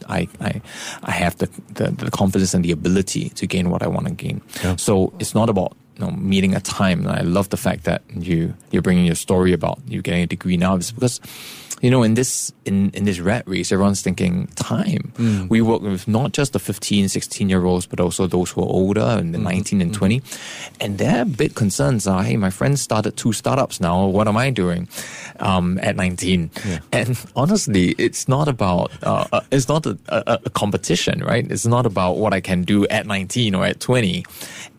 I, 0.08 0.26
I, 0.40 0.62
I 1.02 1.10
have 1.10 1.36
the, 1.36 1.48
the, 1.74 1.90
the 1.90 2.10
confidence 2.10 2.54
and 2.54 2.64
the 2.64 2.72
ability 2.72 3.28
to 3.30 3.46
gain 3.46 3.68
what 3.68 3.82
I 3.82 3.88
want 3.88 4.06
to 4.06 4.14
gain. 4.14 4.40
Yeah. 4.64 4.76
So 4.76 5.12
it's 5.18 5.34
not 5.34 5.50
about 5.50 5.76
you 5.98 6.04
know, 6.04 6.12
meeting 6.12 6.54
a 6.54 6.60
time. 6.60 7.00
And 7.00 7.10
I 7.10 7.22
love 7.22 7.48
the 7.50 7.56
fact 7.56 7.84
that 7.84 8.02
you 8.14 8.54
you're 8.70 8.82
bringing 8.82 9.06
your 9.06 9.14
story 9.14 9.52
about 9.52 9.78
you 9.86 10.02
getting 10.02 10.22
a 10.22 10.26
degree 10.26 10.56
now. 10.56 10.76
It's 10.76 10.92
because 10.92 11.20
you 11.80 11.90
know 11.90 12.02
in 12.02 12.14
this 12.14 12.52
in, 12.64 12.90
in 12.90 13.04
this 13.04 13.18
rat 13.18 13.44
race, 13.46 13.72
everyone's 13.72 14.02
thinking 14.02 14.46
time. 14.54 15.12
We 15.48 15.60
work 15.62 15.82
with 15.82 16.06
not 16.06 16.32
just 16.32 16.52
the 16.52 16.58
15, 16.58 17.08
16 17.08 17.48
year 17.48 17.64
olds, 17.64 17.86
but 17.86 18.00
also 18.00 18.26
those 18.26 18.50
who 18.50 18.60
are 18.62 18.68
older 18.68 19.00
and 19.00 19.34
the 19.34 19.38
19 19.38 19.80
and 19.80 19.92
20. 19.92 20.22
And 20.80 20.98
their 20.98 21.24
big 21.24 21.54
concerns 21.54 22.06
are, 22.06 22.22
hey, 22.22 22.36
my 22.36 22.50
friend 22.50 22.78
started 22.78 23.16
two 23.16 23.32
startups 23.32 23.80
now. 23.80 24.06
What 24.06 24.28
am 24.28 24.36
I 24.36 24.50
doing 24.50 24.88
um, 25.40 25.78
at 25.82 25.96
19? 25.96 26.50
And 26.92 27.26
honestly, 27.34 27.90
it's 27.98 28.28
not 28.28 28.48
about 28.48 28.92
uh, 29.02 29.26
uh, 29.32 29.40
it's 29.50 29.68
not 29.68 29.86
a, 29.86 29.98
a, 30.08 30.38
a 30.46 30.50
competition, 30.50 31.24
right? 31.24 31.50
It's 31.50 31.66
not 31.66 31.86
about 31.86 32.18
what 32.18 32.32
I 32.34 32.40
can 32.40 32.62
do 32.64 32.86
at 32.88 33.06
19 33.06 33.54
or 33.54 33.64
at 33.64 33.80
20. 33.80 34.24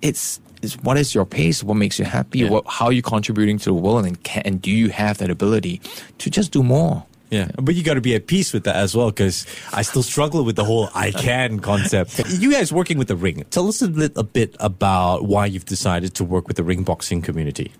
It's 0.01 0.39
is 0.61 0.77
what 0.79 0.97
is 0.97 1.15
your 1.15 1.25
pace? 1.25 1.63
What 1.63 1.75
makes 1.75 1.99
you 1.99 2.05
happy? 2.05 2.47
What, 2.47 2.65
how 2.67 2.85
are 2.85 2.91
you 2.91 3.01
contributing 3.01 3.57
to 3.59 3.65
the 3.65 3.73
world? 3.73 4.05
And, 4.05 4.21
can, 4.23 4.43
and 4.45 4.61
do 4.61 4.71
you 4.71 4.89
have 4.89 5.17
that 5.19 5.29
ability 5.29 5.81
to 6.17 6.29
just 6.29 6.51
do 6.51 6.63
more? 6.63 7.05
Yeah, 7.29 7.51
but 7.61 7.75
you 7.75 7.83
got 7.83 7.93
to 7.93 8.01
be 8.01 8.15
at 8.15 8.25
peace 8.25 8.53
with 8.53 8.63
that 8.63 8.75
as 8.75 8.95
well 8.95 9.11
because 9.11 9.45
I 9.71 9.83
still 9.83 10.01
struggle 10.01 10.43
with 10.43 10.55
the 10.55 10.65
whole 10.65 10.89
I 10.95 11.11
can 11.27 11.59
concept. 11.59 12.19
You 12.27 12.51
guys 12.51 12.73
working 12.73 12.97
with 12.97 13.07
the 13.07 13.15
ring. 13.15 13.45
Tell 13.51 13.67
us 13.67 13.81
a, 13.83 13.87
bit, 13.87 14.13
a 14.15 14.23
bit 14.23 14.55
about 14.59 15.25
why 15.25 15.45
you've 15.45 15.65
decided 15.65 16.15
to 16.15 16.23
work 16.23 16.47
with 16.47 16.57
the 16.57 16.63
ring 16.63 16.83
boxing 16.83 17.21
community. 17.21 17.71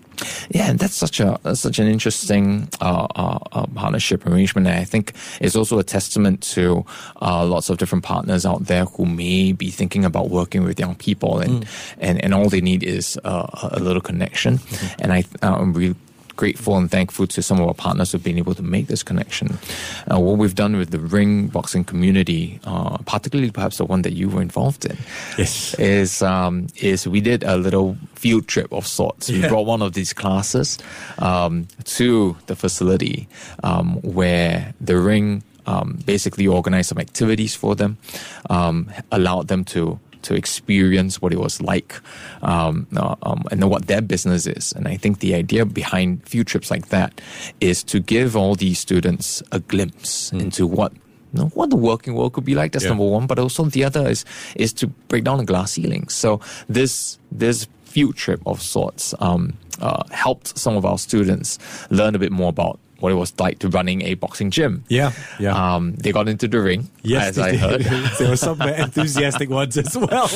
Yeah, 0.49 0.69
and 0.69 0.79
that's 0.79 0.95
such 0.95 1.19
a 1.19 1.39
that's 1.43 1.59
such 1.59 1.79
an 1.79 1.87
interesting 1.87 2.67
uh, 2.81 3.07
uh, 3.15 3.39
uh, 3.51 3.65
partnership 3.75 4.25
arrangement. 4.25 4.67
And 4.67 4.77
I 4.77 4.83
think 4.83 5.13
it's 5.39 5.55
also 5.55 5.79
a 5.79 5.83
testament 5.83 6.41
to 6.55 6.85
uh, 7.21 7.45
lots 7.45 7.69
of 7.69 7.77
different 7.77 8.03
partners 8.03 8.45
out 8.45 8.65
there 8.65 8.85
who 8.85 9.05
may 9.05 9.53
be 9.53 9.69
thinking 9.69 10.05
about 10.05 10.29
working 10.29 10.63
with 10.63 10.79
young 10.79 10.95
people, 10.95 11.39
and 11.39 11.65
and, 11.99 12.23
and 12.23 12.33
all 12.33 12.49
they 12.49 12.61
need 12.61 12.83
is 12.83 13.19
uh, 13.23 13.47
a 13.71 13.79
little 13.79 14.01
connection. 14.01 14.59
And 14.99 15.13
I 15.13 15.23
I'm 15.41 15.73
really 15.73 15.95
grateful 16.39 16.77
and 16.77 16.89
thankful 16.89 17.27
to 17.27 17.41
some 17.41 17.59
of 17.59 17.67
our 17.67 17.73
partners 17.73 18.11
who've 18.13 18.23
been 18.23 18.37
able 18.37 18.55
to 18.55 18.63
make 18.63 18.87
this 18.87 19.03
connection. 19.03 19.57
Uh, 20.09 20.17
what 20.17 20.37
we've 20.37 20.55
done 20.55 20.77
with 20.77 20.89
the 20.91 20.99
ring 21.17 21.47
boxing 21.47 21.83
community, 21.83 22.61
uh, 22.63 22.95
particularly 23.05 23.51
perhaps 23.51 23.75
the 23.77 23.83
one 23.83 24.03
that 24.03 24.13
you 24.13 24.29
were 24.29 24.41
involved 24.41 24.85
in, 24.85 24.95
Yes. 25.37 25.73
is 25.77 26.21
um, 26.21 26.67
is 26.77 27.05
we 27.05 27.19
did 27.19 27.43
a 27.43 27.57
little 27.57 27.97
field 28.15 28.47
trip 28.47 28.71
of 28.71 28.87
sorts. 28.87 29.29
We 29.29 29.41
brought 29.49 29.65
one 29.67 29.81
of 29.81 29.91
these 29.99 30.13
classes 30.13 30.77
um, 31.17 31.67
to 31.99 32.37
the 32.47 32.55
facility 32.55 33.27
um, 33.63 33.99
where 34.01 34.73
the 34.79 34.95
ring 34.97 35.43
um, 35.65 35.99
basically 36.05 36.47
organized 36.47 36.87
some 36.89 36.99
activities 36.99 37.53
for 37.53 37.75
them, 37.75 37.97
um, 38.49 38.87
allowed 39.11 39.49
them 39.49 39.63
to 39.65 39.99
to 40.23 40.35
experience 40.35 41.21
what 41.21 41.33
it 41.33 41.39
was 41.39 41.61
like 41.61 41.99
um, 42.41 42.87
uh, 42.95 43.15
um, 43.23 43.43
and 43.51 43.59
know 43.59 43.67
what 43.67 43.87
their 43.87 44.01
business 44.01 44.45
is. 44.47 44.73
And 44.73 44.87
I 44.87 44.97
think 44.97 45.19
the 45.19 45.33
idea 45.35 45.65
behind 45.65 46.27
field 46.27 46.47
trips 46.47 46.69
like 46.71 46.89
that 46.89 47.21
is 47.61 47.83
to 47.85 47.99
give 47.99 48.35
all 48.35 48.55
these 48.55 48.79
students 48.79 49.41
a 49.51 49.59
glimpse 49.59 50.31
into 50.31 50.65
what 50.67 50.93
you 51.33 51.41
know, 51.41 51.47
what 51.53 51.69
the 51.69 51.75
working 51.75 52.15
world 52.15 52.33
could 52.33 52.45
be 52.45 52.55
like. 52.55 52.71
That's 52.71 52.85
Yeah. 52.85 52.89
number 52.89 53.05
one. 53.05 53.27
But 53.27 53.39
also 53.39 53.63
the 53.65 53.83
other 53.83 54.07
is 54.07 54.25
is 54.55 54.73
to 54.73 54.87
break 55.07 55.23
down 55.23 55.37
the 55.37 55.45
glass 55.45 55.73
ceiling. 55.73 56.09
So 56.09 56.39
this 56.67 57.19
this 57.31 57.67
field 57.85 58.15
trip 58.15 58.41
of 58.45 58.61
sorts 58.61 59.13
um, 59.19 59.53
uh, 59.81 60.03
helped 60.11 60.57
some 60.57 60.75
of 60.77 60.85
our 60.85 60.97
students 60.97 61.57
learn 61.89 62.15
a 62.15 62.19
bit 62.19 62.31
more 62.31 62.49
about 62.49 62.79
what 62.99 63.11
it 63.11 63.15
was 63.15 63.33
like 63.39 63.59
to 63.59 63.69
running 63.69 64.01
a 64.03 64.13
boxing 64.15 64.51
gym. 64.51 64.83
Yeah, 64.89 65.11
yeah. 65.39 65.53
Um, 65.75 65.95
they 65.95 66.11
got 66.11 66.27
into 66.27 66.47
the 66.47 66.59
ring, 66.61 66.89
Yes, 67.03 67.29
as 67.29 67.35
they 67.35 67.41
I 67.43 67.51
did. 67.51 67.59
heard. 67.59 67.81
there 68.19 68.29
were 68.29 68.35
some 68.35 68.61
enthusiastic 68.85 69.49
ones 69.49 69.77
as 69.77 69.97
well. 69.97 70.29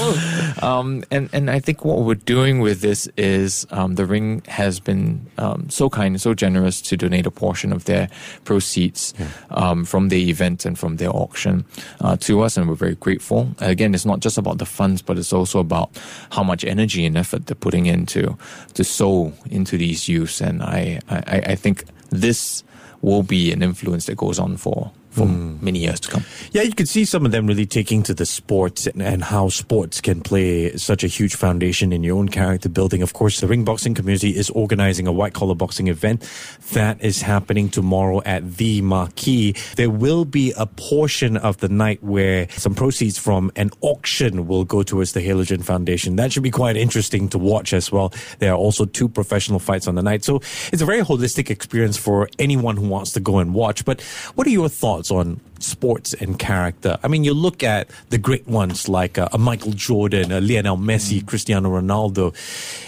Um, 0.61 1.03
and, 1.11 1.29
and 1.33 1.49
I 1.49 1.59
think 1.59 1.83
what 1.85 1.99
we're 1.99 2.15
doing 2.15 2.59
with 2.59 2.81
this 2.81 3.07
is 3.17 3.65
um, 3.71 3.95
the 3.95 4.05
ring 4.05 4.41
has 4.47 4.79
been 4.79 5.25
um, 5.37 5.69
so 5.69 5.89
kind 5.89 6.15
and 6.15 6.21
so 6.21 6.33
generous 6.33 6.81
to 6.83 6.97
donate 6.97 7.25
a 7.25 7.31
portion 7.31 7.71
of 7.73 7.85
their 7.85 8.09
proceeds 8.45 9.13
um, 9.51 9.85
from 9.85 10.09
the 10.09 10.29
event 10.29 10.65
and 10.65 10.77
from 10.77 10.97
their 10.97 11.09
auction 11.09 11.65
uh, 12.01 12.15
to 12.17 12.41
us, 12.41 12.57
and 12.57 12.67
we're 12.69 12.75
very 12.75 12.95
grateful. 12.95 13.49
Again, 13.59 13.93
it's 13.93 14.05
not 14.05 14.19
just 14.19 14.37
about 14.37 14.57
the 14.57 14.65
funds, 14.65 15.01
but 15.01 15.17
it's 15.17 15.33
also 15.33 15.59
about 15.59 15.89
how 16.31 16.43
much 16.43 16.63
energy 16.63 17.05
and 17.05 17.17
effort 17.17 17.45
they're 17.47 17.55
putting 17.55 17.85
into 17.85 18.37
to 18.73 18.83
sow 18.83 19.33
into 19.49 19.77
these 19.77 20.07
youths. 20.07 20.41
And 20.41 20.61
I, 20.63 20.99
I, 21.09 21.41
I 21.47 21.55
think 21.55 21.85
this 22.13 22.63
will 23.01 23.23
be 23.23 23.51
an 23.51 23.61
influence 23.61 24.05
that 24.05 24.15
goes 24.15 24.39
on 24.39 24.57
for 24.57 24.91
for 25.13 25.27
hmm. 25.27 25.63
many 25.63 25.79
years 25.79 25.99
to 26.01 26.09
come. 26.09 26.25
Yeah, 26.51 26.63
you 26.63 26.73
could 26.73 26.89
see 26.89 27.05
some 27.05 27.25
of 27.25 27.31
them 27.31 27.45
really 27.45 27.67
taking 27.67 28.01
to 28.03 28.13
the 28.13 28.25
sports 28.25 28.87
and, 28.87 29.01
and 29.01 29.23
how 29.23 29.49
sports 29.49 30.01
can 30.01 30.21
play 30.21 30.75
such 30.75 31.03
a 31.03 31.07
huge 31.07 31.35
foundation 31.35 31.93
in 31.93 32.03
your 32.03 32.17
own 32.17 32.29
character 32.29 32.67
building. 32.67 33.03
Of 33.03 33.13
course, 33.13 33.39
the 33.39 33.47
ring 33.47 33.63
boxing 33.63 33.93
community 33.93 34.35
is 34.35 34.49
organizing 34.49 35.05
a 35.05 35.11
white 35.11 35.33
collar 35.33 35.53
boxing 35.53 35.87
event 35.87 36.27
that 36.71 37.01
is 37.03 37.21
happening 37.21 37.69
tomorrow 37.69 38.21
at 38.25 38.57
the 38.57 38.81
Marquee. 38.81 39.53
There 39.75 39.91
will 39.91 40.25
be 40.25 40.51
a 40.57 40.65
portion 40.65 41.37
of 41.37 41.57
the 41.57 41.69
night 41.69 42.03
where 42.03 42.49
some 42.49 42.73
proceeds 42.73 43.19
from 43.19 43.51
an 43.55 43.69
auction 43.81 44.47
will 44.47 44.65
go 44.65 44.81
towards 44.81 45.13
the 45.13 45.21
Halogen 45.21 45.63
Foundation. 45.63 46.15
That 46.15 46.33
should 46.33 46.43
be 46.43 46.51
quite 46.51 46.75
interesting 46.75 47.29
to 47.29 47.37
watch 47.37 47.71
as 47.73 47.91
well. 47.91 48.11
There 48.39 48.51
are 48.51 48.57
also 48.57 48.85
two 48.85 49.07
professional 49.07 49.59
fights 49.59 49.87
on 49.87 49.93
the 49.93 50.03
night. 50.03 50.23
So 50.23 50.37
it's 50.71 50.81
a 50.81 50.85
very 50.85 51.01
holistic 51.01 51.51
experience 51.51 51.97
for 51.97 52.29
anyone 52.39 52.77
who 52.77 52.87
wants 52.87 53.13
to 53.13 53.19
go 53.19 53.37
and 53.37 53.53
watch. 53.53 53.85
But 53.85 54.01
what 54.33 54.47
are 54.47 54.49
your 54.49 54.69
thoughts 54.69 55.02
on 55.11 55.39
sports 55.59 56.13
and 56.13 56.37
character? 56.37 56.97
I 57.03 57.07
mean, 57.07 57.23
you 57.23 57.33
look 57.33 57.63
at 57.63 57.89
the 58.09 58.17
great 58.17 58.47
ones 58.47 58.87
like 58.89 59.17
uh, 59.17 59.29
a 59.31 59.37
Michael 59.37 59.71
Jordan, 59.73 60.31
a 60.31 60.41
Lionel 60.41 60.77
Messi, 60.77 61.25
Cristiano 61.25 61.69
Ronaldo. 61.69 62.33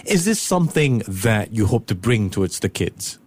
Is 0.05 0.25
this 0.25 0.41
something 0.41 1.03
that 1.07 1.53
you 1.53 1.65
hope 1.65 1.87
to 1.87 1.95
bring 1.95 2.29
towards 2.29 2.59
the 2.59 2.69
kids? 2.69 3.17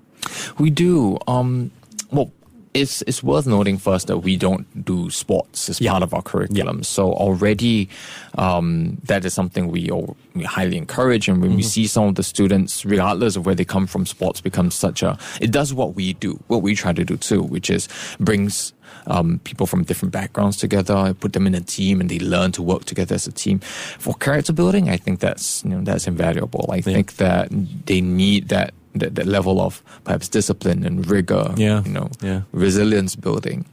We 0.58 0.70
do. 0.70 1.18
Um, 1.26 1.70
well, 2.10 2.32
it's 2.80 3.02
it's 3.02 3.22
worth 3.22 3.46
noting 3.46 3.78
first 3.78 4.06
that 4.06 4.18
we 4.18 4.36
don't 4.36 4.66
do 4.84 5.10
sports 5.10 5.68
as 5.68 5.80
Yeah. 5.80 5.90
part 5.92 6.02
of 6.02 6.14
our 6.14 6.22
curriculum. 6.22 6.82
So 6.82 7.12
already, 7.12 7.88
um, 8.36 8.98
that 9.04 9.24
is 9.24 9.34
something 9.34 9.68
we, 9.68 9.90
all, 9.90 10.16
we 10.34 10.44
highly 10.44 10.76
encourage. 10.76 11.28
And 11.28 11.40
when 11.42 11.56
we 11.56 11.62
see 11.62 11.86
some 11.86 12.04
of 12.08 12.14
the 12.14 12.22
students, 12.22 12.84
regardless 12.84 13.36
of 13.36 13.44
where 13.46 13.54
they 13.54 13.64
come 13.64 13.86
from, 13.86 14.06
sports 14.06 14.40
becomes 14.40 14.74
such 14.74 15.02
a 15.02 15.18
it 15.40 15.50
does 15.50 15.72
what 15.74 15.94
we 15.94 16.12
do, 16.14 16.38
what 16.48 16.62
we 16.62 16.74
try 16.74 16.92
to 16.92 17.04
do 17.04 17.16
too, 17.16 17.42
which 17.42 17.70
is 17.70 17.88
brings. 18.20 18.72
Um, 19.06 19.40
people 19.44 19.66
from 19.66 19.84
different 19.84 20.12
backgrounds 20.12 20.56
together, 20.56 21.14
put 21.14 21.32
them 21.34 21.46
in 21.46 21.54
a 21.54 21.60
team, 21.60 22.00
and 22.00 22.08
they 22.10 22.18
learn 22.18 22.52
to 22.52 22.62
work 22.62 22.84
together 22.86 23.14
as 23.14 23.26
a 23.26 23.32
team. 23.32 23.58
For 23.98 24.14
character 24.14 24.52
building, 24.52 24.88
I 24.88 24.96
think 24.96 25.20
that's 25.20 25.62
you 25.64 25.70
know 25.70 25.82
that's 25.82 26.06
invaluable. 26.06 26.68
I 26.72 26.80
think 26.80 27.16
that 27.16 27.48
they 27.86 28.00
need 28.00 28.48
that 28.48 28.72
that, 28.94 29.14
that 29.14 29.26
level 29.26 29.60
of 29.60 29.82
perhaps 30.04 30.28
discipline 30.28 30.84
and 30.84 31.06
rigor, 31.10 31.54
Yeah, 31.56 31.82
you 31.84 31.92
know, 31.92 32.10
yeah. 32.22 32.42
resilience 32.52 33.16
building. 33.16 33.64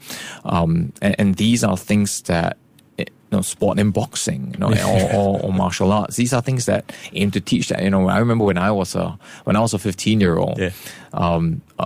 Um, 0.43 0.91
and, 1.01 1.15
and 1.19 1.35
these 1.35 1.63
are 1.63 1.77
things 1.77 2.21
that, 2.23 2.57
eh, 2.99 3.05
you 3.07 3.37
know, 3.37 3.41
sport 3.41 3.79
and 3.79 3.93
boxing, 3.93 4.51
you 4.53 4.59
know, 4.59 4.69
or, 4.69 5.13
or, 5.15 5.39
or 5.45 5.53
martial 5.53 5.91
arts. 5.91 6.15
These 6.17 6.33
are 6.33 6.41
things 6.41 6.65
that 6.65 6.91
aim 7.13 7.31
to 7.31 7.39
teach 7.41 7.69
that. 7.69 7.81
You 7.83 7.89
know, 7.89 8.07
I 8.09 8.17
remember 8.19 8.45
when 8.45 8.57
I 8.57 8.71
was 8.71 8.95
a 8.95 9.17
when 9.45 9.55
I 9.55 9.59
was 9.61 9.73
a 9.73 9.79
fifteen 9.79 10.19
year 10.21 10.37
old, 10.37 10.57
Yeah. 10.59 10.71
um, 11.13 11.61
uh, 11.79 11.85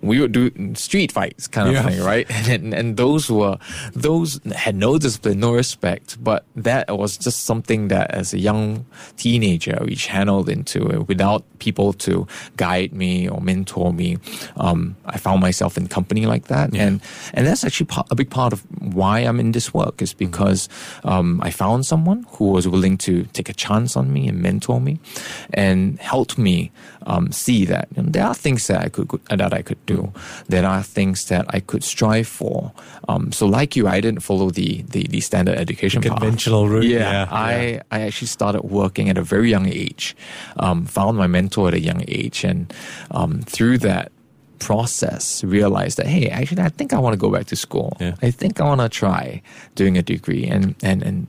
we 0.00 0.20
would 0.20 0.32
do 0.32 0.50
street 0.74 1.10
fights 1.12 1.46
kind 1.48 1.68
of 1.68 1.74
Yeah. 1.74 1.88
thing, 1.88 2.02
right? 2.02 2.26
And, 2.48 2.72
and 2.72 2.96
those 2.96 3.30
were 3.30 3.58
those 3.94 4.40
had 4.54 4.74
no 4.76 4.98
discipline, 4.98 5.40
no 5.40 5.52
respect, 5.52 6.22
but 6.22 6.44
that 6.56 6.86
was 6.96 7.16
just 7.18 7.44
something 7.44 7.88
that 7.88 8.10
as 8.12 8.32
a 8.32 8.38
young 8.38 8.86
teenager 9.16 9.78
we 9.84 9.94
channeled 9.96 10.48
into 10.48 10.86
it 10.88 11.08
without 11.08 11.42
people 11.58 11.92
to 11.94 12.26
guide 12.56 12.92
me 12.92 13.28
or 13.28 13.40
mentor 13.40 13.92
me. 13.92 14.18
Um, 14.56 14.96
I 15.06 15.18
found 15.18 15.40
myself 15.40 15.76
in 15.76 15.88
company 15.88 16.26
like 16.26 16.46
that, 16.46 16.74
and 16.74 17.00
and 17.34 17.46
that's 17.46 17.64
actually 17.64 17.86
part, 17.86 18.06
a 18.10 18.14
big 18.14 18.30
part 18.30 18.52
of 18.52 18.62
why 18.94 19.20
I'm 19.20 19.40
in 19.40 19.52
this 19.52 19.74
work 19.74 20.00
is 20.02 20.14
because 20.14 20.68
um, 21.04 21.40
I 21.42 21.50
found 21.50 21.86
someone 21.86 22.24
who 22.38 22.50
was 22.52 22.66
willing 22.68 22.96
to 22.98 23.24
take 23.32 23.48
a 23.48 23.54
chance 23.54 23.96
on 23.96 24.12
me 24.12 24.28
and 24.28 24.40
mentor 24.40 24.80
me, 24.80 25.00
and 25.52 25.98
helped 26.00 26.38
me 26.38 26.70
um, 27.06 27.32
see 27.32 27.64
that 27.66 27.88
you 27.96 28.02
know, 28.02 28.10
there 28.10 28.24
are 28.24 28.34
things 28.34 28.66
that 28.68 28.80
I 28.84 28.88
could 28.88 29.08
that 29.28 29.52
I 29.52 29.62
could 29.62 29.78
do. 29.94 30.12
There 30.48 30.66
are 30.66 30.82
things 30.84 31.24
that 31.28 31.44
I 31.56 31.60
could 31.60 31.82
strive 31.82 32.28
for. 32.28 32.72
Um, 33.08 33.32
so, 33.32 33.46
like 33.58 33.76
you, 33.78 33.88
I 33.88 34.00
didn't 34.00 34.22
follow 34.22 34.50
the 34.50 34.84
the, 34.92 35.02
the 35.10 35.20
standard 35.20 35.56
education 35.58 36.02
path. 36.02 36.20
Conventional 36.20 36.68
route, 36.68 36.84
Yeah, 36.84 37.10
yeah, 37.10 37.26
I 37.30 37.80
I 37.96 37.98
actually 38.06 38.28
started 38.28 38.62
working 38.62 39.08
at 39.10 39.18
a 39.18 39.22
very 39.34 39.48
young 39.50 39.66
age. 39.66 40.14
Um, 40.64 40.86
found 40.86 41.16
my 41.18 41.26
mentor 41.26 41.68
at 41.68 41.74
a 41.74 41.80
young 41.80 42.02
age, 42.08 42.44
and 42.50 42.72
um, 43.10 43.40
through 43.54 43.78
that 43.88 44.12
process 44.58 45.44
realized 45.44 45.96
that 45.98 46.06
hey 46.06 46.26
actually 46.28 46.60
i 46.60 46.68
think 46.68 46.92
i 46.92 46.98
want 46.98 47.14
to 47.14 47.16
go 47.26 47.30
back 47.30 47.46
to 47.46 47.54
school 47.56 47.96
Yeah. 48.00 48.14
i 48.26 48.30
think 48.40 48.60
i 48.60 48.64
want 48.64 48.80
to 48.80 48.88
try 48.88 49.40
doing 49.76 49.96
a 49.96 50.02
degree 50.02 50.44
and 50.50 50.74
and 50.82 50.98
and 51.08 51.26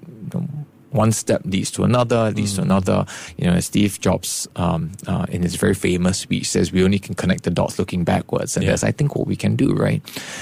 one 0.91 1.12
step 1.12 1.41
leads 1.46 1.72
to 1.72 1.84
another 1.84 2.31
leads 2.31 2.53
Mm. 2.53 2.55
to 2.55 2.62
another 2.63 3.05
you 3.38 3.46
know 3.46 3.60
steve 3.60 4.00
jobs 4.01 4.48
um, 4.55 4.91
uh, 5.08 5.25
in 5.29 5.41
his 5.43 5.55
very 5.55 5.74
famous 5.75 6.17
speech 6.19 6.48
says 6.50 6.72
we 6.72 6.84
only 6.84 7.00
can 7.00 7.13
connect 7.15 7.43
the 7.43 7.51
dots 7.51 7.77
looking 7.77 8.03
backwards 8.03 8.55
and 8.58 8.63
Yeah. 8.65 8.72
that's 8.72 8.84
i 8.84 8.91
think 8.91 9.15
what 9.15 9.27
we 9.27 9.36
can 9.36 9.55
do 9.55 9.74
right 9.74 10.01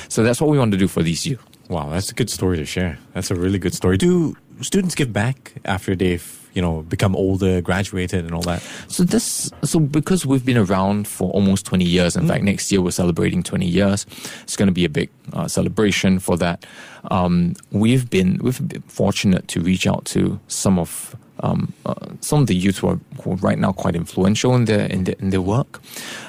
so 0.10 0.24
that's 0.24 0.40
what 0.40 0.50
we 0.50 0.58
want 0.58 0.72
to 0.72 0.78
do 0.78 0.88
for 0.88 1.04
these 1.04 1.26
youth 1.26 1.42
Wow, 1.70 1.90
that's 1.90 2.10
a 2.10 2.14
good 2.14 2.30
story 2.30 2.56
to 2.56 2.66
share. 2.66 2.98
That's 3.14 3.30
a 3.30 3.36
really 3.36 3.60
good 3.60 3.74
story. 3.74 3.98
Do 3.98 4.38
students 4.62 4.96
give 4.96 5.12
back 5.12 5.52
after 5.66 5.98
they've, 5.98 6.47
you 6.58 6.62
know, 6.64 6.82
become 6.82 7.16
older, 7.16 7.62
graduated, 7.62 8.26
and 8.26 8.34
all 8.34 8.42
that? 8.42 8.64
So 8.88 9.04
this, 9.04 9.52
so 9.64 9.80
because 9.80 10.26
we've 10.26 10.44
been 10.44 10.58
around 10.58 11.08
for 11.08 11.30
almost 11.30 11.68
20 11.68 11.86
years, 11.86 12.16
in 12.16 12.28
fact, 12.28 12.44
next 12.44 12.72
year 12.72 12.82
we're 12.82 12.90
celebrating 12.90 13.44
20 13.44 13.68
years. 13.68 14.08
It's 14.42 14.58
going 14.58 14.66
to 14.66 14.74
be 14.74 14.84
a 14.84 14.90
big 14.90 15.12
uh, 15.34 15.48
celebration 15.48 16.18
for 16.18 16.36
that. 16.38 16.66
Um, 17.12 17.54
we've 17.70 18.10
been 18.10 18.40
we've 18.42 18.68
been 18.68 18.82
fortunate 18.88 19.48
to 19.50 19.62
reach 19.62 19.86
out 19.86 20.06
to 20.06 20.40
some 20.48 20.80
of 20.80 21.16
um, 21.42 21.74
uh, 21.86 21.94
some 22.22 22.42
of 22.42 22.48
the 22.48 22.56
youth 22.56 22.80
who 22.80 22.88
are, 22.88 23.00
who 23.22 23.34
are 23.34 23.36
right 23.36 23.60
now 23.60 23.72
quite 23.72 23.96
influential 23.96 24.56
in 24.56 24.66
their 24.66 24.88
in 24.88 25.04
their, 25.04 25.16
in 25.20 25.30
their 25.30 25.42
work. 25.42 25.80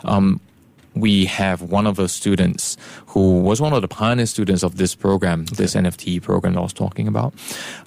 Um, 0.04 0.42
we 0.94 1.24
have 1.24 1.62
one 1.62 1.86
of 1.86 1.96
the 1.96 2.08
students 2.08 2.76
who 3.06 3.40
was 3.40 3.60
one 3.60 3.72
of 3.72 3.80
the 3.80 3.88
pioneer 3.88 4.26
students 4.26 4.62
of 4.62 4.76
this 4.76 4.94
program, 4.94 5.46
this 5.46 5.74
NFT 5.74 6.20
program 6.20 6.58
I 6.58 6.60
was 6.60 6.72
talking 6.72 7.08
about, 7.08 7.32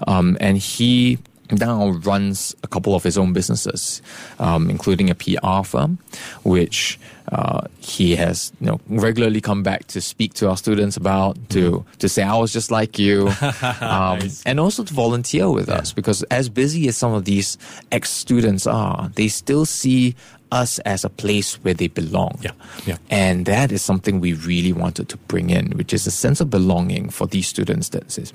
um, 0.07 0.37
and 0.39 0.57
he 0.57 1.19
now 1.51 1.89
runs 1.89 2.55
a 2.63 2.67
couple 2.67 2.95
of 2.95 3.03
his 3.03 3.17
own 3.17 3.33
businesses, 3.33 4.01
um, 4.39 4.69
including 4.69 5.09
a 5.09 5.15
PR 5.15 5.63
firm, 5.63 5.99
which 6.43 6.99
uh, 7.31 7.61
he 7.79 8.15
has 8.15 8.51
you 8.59 8.67
know 8.67 8.79
regularly 8.87 9.41
come 9.41 9.63
back 9.63 9.87
to 9.87 10.01
speak 10.01 10.33
to 10.35 10.49
our 10.49 10.57
students 10.57 10.97
about, 10.97 11.37
to 11.49 11.85
to 11.99 12.09
say 12.09 12.23
I 12.23 12.35
was 12.35 12.51
just 12.51 12.71
like 12.71 12.99
you, 12.99 13.31
um, 13.81 14.19
and 14.45 14.59
also 14.59 14.83
to 14.83 14.93
volunteer 14.93 15.49
with 15.49 15.69
us 15.69 15.93
because 15.93 16.23
as 16.23 16.49
busy 16.49 16.87
as 16.87 16.97
some 16.97 17.13
of 17.13 17.25
these 17.25 17.57
ex 17.91 18.09
students 18.09 18.67
are, 18.67 19.09
they 19.15 19.27
still 19.27 19.65
see 19.65 20.15
us 20.51 20.79
as 20.79 21.03
a 21.03 21.09
place 21.09 21.55
where 21.63 21.73
they 21.73 21.87
belong. 21.87 22.37
Yeah, 22.41 22.51
yeah. 22.85 22.97
And 23.09 23.45
that 23.45 23.71
is 23.71 23.81
something 23.81 24.19
we 24.19 24.33
really 24.33 24.73
wanted 24.73 25.09
to 25.09 25.17
bring 25.17 25.49
in, 25.49 25.71
which 25.71 25.93
is 25.93 26.05
a 26.07 26.11
sense 26.11 26.41
of 26.41 26.49
belonging 26.49 27.09
for 27.09 27.27
these 27.27 27.47
students 27.47 27.89
that 27.89 28.11
says, 28.11 28.33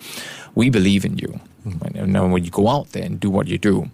we 0.54 0.70
believe 0.70 1.04
in 1.04 1.18
you. 1.18 1.38
Mm. 1.66 2.14
And 2.16 2.32
when 2.32 2.44
you 2.44 2.50
go 2.50 2.68
out 2.68 2.90
there 2.92 3.04
and 3.04 3.18
do 3.18 3.28
what 3.28 3.49
you 3.49 3.58
do, 3.58 3.90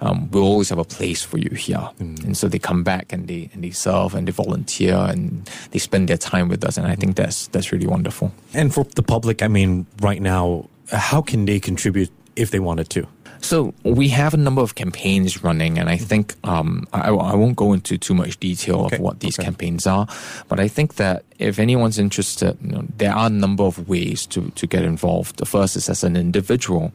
um, 0.00 0.30
we'll 0.30 0.44
always 0.44 0.68
have 0.68 0.78
a 0.78 0.84
place 0.84 1.22
for 1.22 1.38
you 1.38 1.50
here. 1.56 1.88
Mm. 1.98 2.24
And 2.24 2.36
so 2.36 2.48
they 2.48 2.58
come 2.58 2.84
back 2.84 3.12
and 3.12 3.26
they 3.26 3.50
and 3.52 3.64
they 3.64 3.70
serve 3.70 4.14
and 4.14 4.28
they 4.28 4.32
volunteer 4.32 4.94
and 4.94 5.50
they 5.70 5.78
spend 5.78 6.08
their 6.08 6.18
time 6.18 6.48
with 6.48 6.64
us. 6.64 6.76
And 6.76 6.86
I 6.86 6.94
think 6.94 7.16
that's 7.16 7.48
that's 7.48 7.72
really 7.72 7.86
wonderful. 7.86 8.32
And 8.52 8.72
for 8.72 8.84
the 8.94 9.02
public, 9.02 9.42
I 9.42 9.48
mean, 9.48 9.86
right 10.00 10.20
now, 10.20 10.68
how 10.92 11.22
can 11.22 11.46
they 11.46 11.58
contribute 11.60 12.10
if 12.36 12.50
they 12.50 12.60
wanted 12.60 12.90
to? 12.90 13.06
So 13.44 13.74
we 13.82 14.08
have 14.08 14.32
a 14.32 14.38
number 14.38 14.62
of 14.62 14.74
campaigns 14.74 15.44
running, 15.44 15.78
and 15.78 15.90
I 15.90 15.98
think 15.98 16.34
um, 16.44 16.88
I, 16.94 17.10
I, 17.10 17.34
won't 17.34 17.56
go 17.56 17.74
into 17.74 17.98
too 17.98 18.14
much 18.14 18.40
detail 18.40 18.86
okay. 18.86 18.96
of 18.96 19.02
what 19.02 19.20
these 19.20 19.38
okay. 19.38 19.44
campaigns 19.44 19.86
are, 19.86 20.08
but 20.48 20.58
I 20.58 20.66
think 20.66 20.94
that 20.94 21.24
if 21.38 21.58
anyone's 21.58 21.98
interested, 21.98 22.56
you 22.62 22.70
know, 22.70 22.84
there 22.96 23.12
are 23.12 23.26
a 23.26 23.30
number 23.30 23.64
of 23.64 23.88
ways 23.88 24.24
to, 24.26 24.50
to 24.50 24.66
get 24.66 24.84
involved. 24.84 25.36
The 25.36 25.46
first 25.46 25.76
is 25.76 25.88
as 25.88 26.04
an 26.04 26.16
individual. 26.16 26.92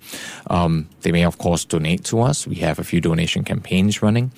Um, 0.48 0.88
they 1.02 1.12
may, 1.12 1.26
of 1.26 1.38
course, 1.38 1.66
donate 1.66 2.06
to 2.06 2.22
us. 2.22 2.48
We 2.48 2.56
have 2.56 2.80
a 2.80 2.84
few 2.84 3.02
donation 3.02 3.44
campaigns 3.44 4.02
running, 4.02 4.32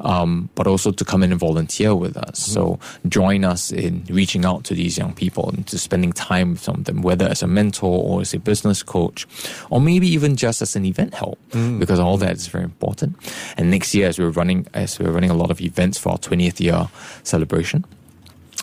um, 0.00 0.48
but 0.54 0.66
also 0.66 0.92
to 0.92 1.04
come 1.04 1.22
in 1.22 1.32
and 1.32 1.40
volunteer 1.40 1.94
with 1.94 2.16
us. 2.16 2.40
Mm-hmm. 2.40 2.52
So 2.52 2.78
join 3.08 3.44
us 3.44 3.72
in 3.72 4.04
reaching 4.08 4.44
out 4.44 4.64
to 4.64 4.74
these 4.74 4.96
young 4.96 5.12
people 5.12 5.48
and 5.50 5.66
to 5.66 5.78
spending 5.78 6.12
time 6.12 6.52
with 6.52 6.62
some 6.62 6.76
of 6.76 6.84
them, 6.84 7.02
whether 7.02 7.26
as 7.26 7.42
a 7.42 7.48
mentor 7.48 8.02
or 8.02 8.20
as 8.20 8.32
a 8.34 8.38
business 8.38 8.82
coach, 8.82 9.26
or 9.70 9.80
maybe 9.80 10.06
even 10.08 10.36
just 10.36 10.62
as 10.62 10.76
an 10.76 10.84
event 10.84 11.14
help, 11.14 11.38
mm. 11.50 11.78
because 11.80 11.98
all 11.98 12.16
that 12.18 12.36
is 12.36 12.46
very 12.46 12.64
important. 12.64 13.16
And 13.56 13.70
next 13.70 13.94
year, 13.94 14.08
as 14.08 14.18
we're 14.18 14.30
running, 14.30 14.66
as 14.74 14.98
we're 14.98 15.10
running 15.10 15.30
a 15.30 15.34
lot 15.34 15.50
of 15.50 15.60
events 15.60 15.98
for 15.98 16.10
our 16.10 16.18
20th 16.18 16.60
year 16.60 16.88
celebration, 17.24 17.84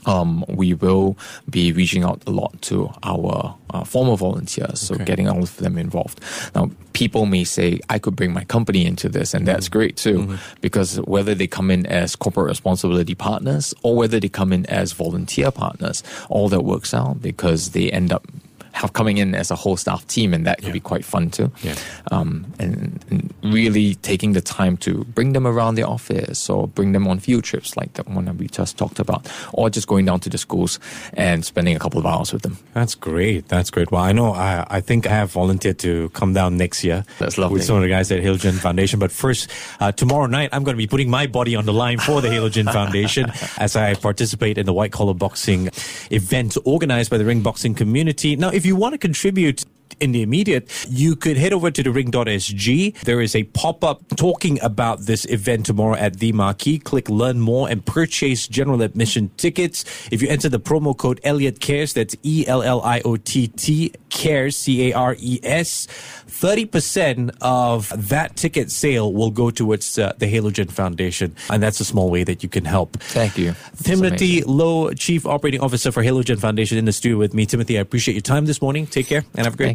um, 0.06 0.46
we 0.48 0.74
will 0.74 1.18
be 1.50 1.72
reaching 1.72 2.04
out 2.04 2.22
a 2.28 2.32
lot 2.32 2.62
to 2.64 2.92
our 3.04 3.56
uh, 3.72 3.84
former 3.84 4.16
volunteers, 4.16 4.80
so 4.80 4.96
okay. 4.96 5.06
getting 5.06 5.28
all 5.28 5.44
of 5.44 5.56
them 5.58 5.78
involved. 5.78 6.20
Now, 6.54 6.72
people 6.94 7.26
may 7.26 7.44
say, 7.44 7.80
I 7.90 8.00
could 8.00 8.16
bring 8.16 8.34
my 8.34 8.44
company 8.46 8.86
into 8.86 9.10
this, 9.10 9.34
and 9.34 9.48
that's 9.48 9.66
mm-hmm. 9.66 9.78
great 9.78 9.98
too, 9.98 10.20
mm-hmm. 10.20 10.36
because 10.62 10.98
whether 11.02 11.36
they 11.36 11.48
come 11.48 11.70
in 11.72 11.86
as 11.88 12.16
corporate 12.16 12.48
responsibility 12.48 13.16
partners 13.16 13.74
or 13.84 13.96
whether 13.96 14.20
they 14.20 14.30
come 14.30 14.54
in 14.54 14.66
as 14.68 14.94
volunteer 14.94 15.52
partners, 15.52 16.04
all 16.30 16.50
that 16.50 16.62
works 16.62 16.94
out 16.94 17.22
because 17.22 17.72
they 17.72 17.92
end 17.92 18.14
up 18.14 18.26
have 18.76 18.94
coming 18.94 19.18
in 19.18 19.34
as 19.34 19.52
a 19.52 19.56
whole 19.56 19.78
staff 19.78 20.06
team, 20.08 20.34
and 20.34 20.46
that 20.46 20.58
could 20.58 20.68
yeah. 20.68 20.74
be 20.74 20.80
quite 20.80 21.06
fun 21.06 21.32
too. 21.32 21.52
Yeah. 21.64 21.76
Um, 22.12 22.46
and, 22.60 23.04
and, 23.10 23.34
really 23.42 23.96
taking 23.96 24.34
the 24.34 24.42
time 24.42 24.76
to 24.76 25.04
bring 25.06 25.34
them 25.34 25.46
around 25.46 25.76
the 25.76 25.84
office 25.84 26.50
or 26.50 26.68
bring 26.68 26.94
them 26.94 27.08
on 27.08 27.20
field 27.20 27.44
trips 27.44 27.78
like 27.78 27.94
the 27.94 28.04
one 28.04 28.26
that 28.26 28.36
we 28.36 28.48
just 28.48 28.78
talked 28.78 29.00
about, 29.00 29.32
or 29.54 29.70
just 29.70 29.88
going 29.88 30.06
down 30.06 30.20
to 30.20 30.30
the 30.30 30.38
schools 30.38 30.80
and 31.14 31.46
spending 31.46 31.76
a 31.76 31.80
couple 31.80 32.00
of 32.00 32.06
hours 32.06 32.34
with 32.34 32.42
them. 32.42 32.58
That's 32.74 32.96
great. 32.96 33.48
That's 33.48 33.70
great. 33.70 33.92
Well, 33.92 34.02
I 34.02 34.12
know 34.12 34.34
I, 34.34 34.66
I 34.70 34.82
think 34.82 35.08
I 35.08 35.12
have 35.12 35.32
volunteered 35.32 35.80
to 35.80 36.10
come 36.10 36.34
down 36.34 36.58
next 36.58 36.84
year. 36.84 37.06
That's 37.20 37.38
lovely. 37.38 37.56
With 37.56 37.64
some 37.64 37.78
of 37.78 37.84
the 37.84 37.90
guys 37.90 38.12
at 38.12 38.22
Halogen 38.22 38.60
Foundation. 38.60 39.00
But 39.00 39.12
first, 39.12 39.50
uh, 39.80 39.92
tomorrow 39.92 40.26
night, 40.26 40.50
I'm 40.52 40.64
going 40.64 40.76
to 40.76 40.78
be 40.78 40.88
putting 40.88 41.10
my 41.10 41.28
body 41.28 41.56
on 41.56 41.66
the 41.66 41.74
line 41.74 42.00
for 42.00 42.22
the 42.22 42.30
Halogen 42.30 42.72
Foundation 42.74 43.32
as 43.58 43.76
I 43.76 43.94
participate 43.94 44.58
in 44.58 44.66
the 44.66 44.74
white 44.74 44.92
collar 44.92 45.14
boxing 45.14 45.70
event 46.12 46.58
organized 46.66 47.10
by 47.12 47.18
the 47.18 47.26
ring 47.26 47.42
boxing 47.42 47.76
community. 47.76 48.36
Now, 48.36 48.50
if 48.50 48.65
if 48.66 48.70
you 48.70 48.76
want 48.76 48.94
to 48.94 48.98
contribute 48.98 49.64
in 50.00 50.12
the 50.12 50.22
immediate, 50.22 50.70
you 50.90 51.16
could 51.16 51.38
head 51.38 51.54
over 51.54 51.72
to 51.72 51.84
the 51.84 51.92
ring.sg. 51.92 53.00
There 53.02 53.22
is 53.22 53.36
a 53.36 53.44
pop 53.44 53.84
up 53.84 54.04
talking 54.16 54.62
about 54.62 55.02
this 55.02 55.26
event 55.26 55.66
tomorrow 55.66 55.96
at 55.96 56.20
the 56.20 56.32
marquee. 56.32 56.80
Click 56.80 57.10
learn 57.10 57.40
more 57.40 57.70
and 57.70 57.86
purchase 57.86 58.48
general 58.48 58.82
admission 58.82 59.30
tickets. 59.38 59.86
If 60.12 60.22
you 60.22 60.28
enter 60.28 60.50
the 60.50 60.60
promo 60.60 60.98
code 60.98 61.20
Elliott 61.24 61.60
Cares, 61.60 61.94
that's 61.94 62.16
E 62.24 62.46
L 62.48 62.62
L 62.62 62.82
I 62.82 63.02
O 63.06 63.16
T 63.18 63.48
T 63.48 63.94
Cares, 64.10 64.58
C 64.58 64.92
A 64.92 64.94
R 64.94 65.16
E 65.20 65.40
S, 65.44 65.88
30% 66.28 67.36
of 67.42 67.92
that 68.10 68.36
ticket 68.36 68.72
sale 68.72 69.14
will 69.14 69.32
go 69.32 69.50
towards 69.52 69.98
uh, 69.98 70.14
the 70.18 70.26
Halogen 70.26 70.72
Foundation. 70.72 71.36
And 71.50 71.62
that's 71.62 71.80
a 71.80 71.86
small 71.86 72.10
way 72.10 72.24
that 72.24 72.44
you 72.44 72.50
can 72.50 72.66
help. 72.66 72.98
Thank 72.98 73.38
you. 73.38 73.56
Timothy 73.84 74.42
Low, 74.44 74.92
Chief 74.94 75.26
Operating 75.26 75.62
Officer 75.62 75.92
for 75.92 76.04
Halogen 76.04 76.40
Foundation, 76.40 76.78
in 76.78 76.86
the 76.86 76.94
studio 76.94 77.18
with 77.18 77.34
me. 77.34 77.46
Timothy, 77.46 77.78
I 77.78 77.82
appreciate 77.82 78.16
your 78.16 78.22
time 78.22 78.46
this 78.46 78.62
morning. 78.62 78.88
Take 78.88 79.08
care 79.08 79.24
and 79.36 79.46
have 79.46 79.54
a 79.54 79.58
great 79.58 79.68
Thank 79.68 79.75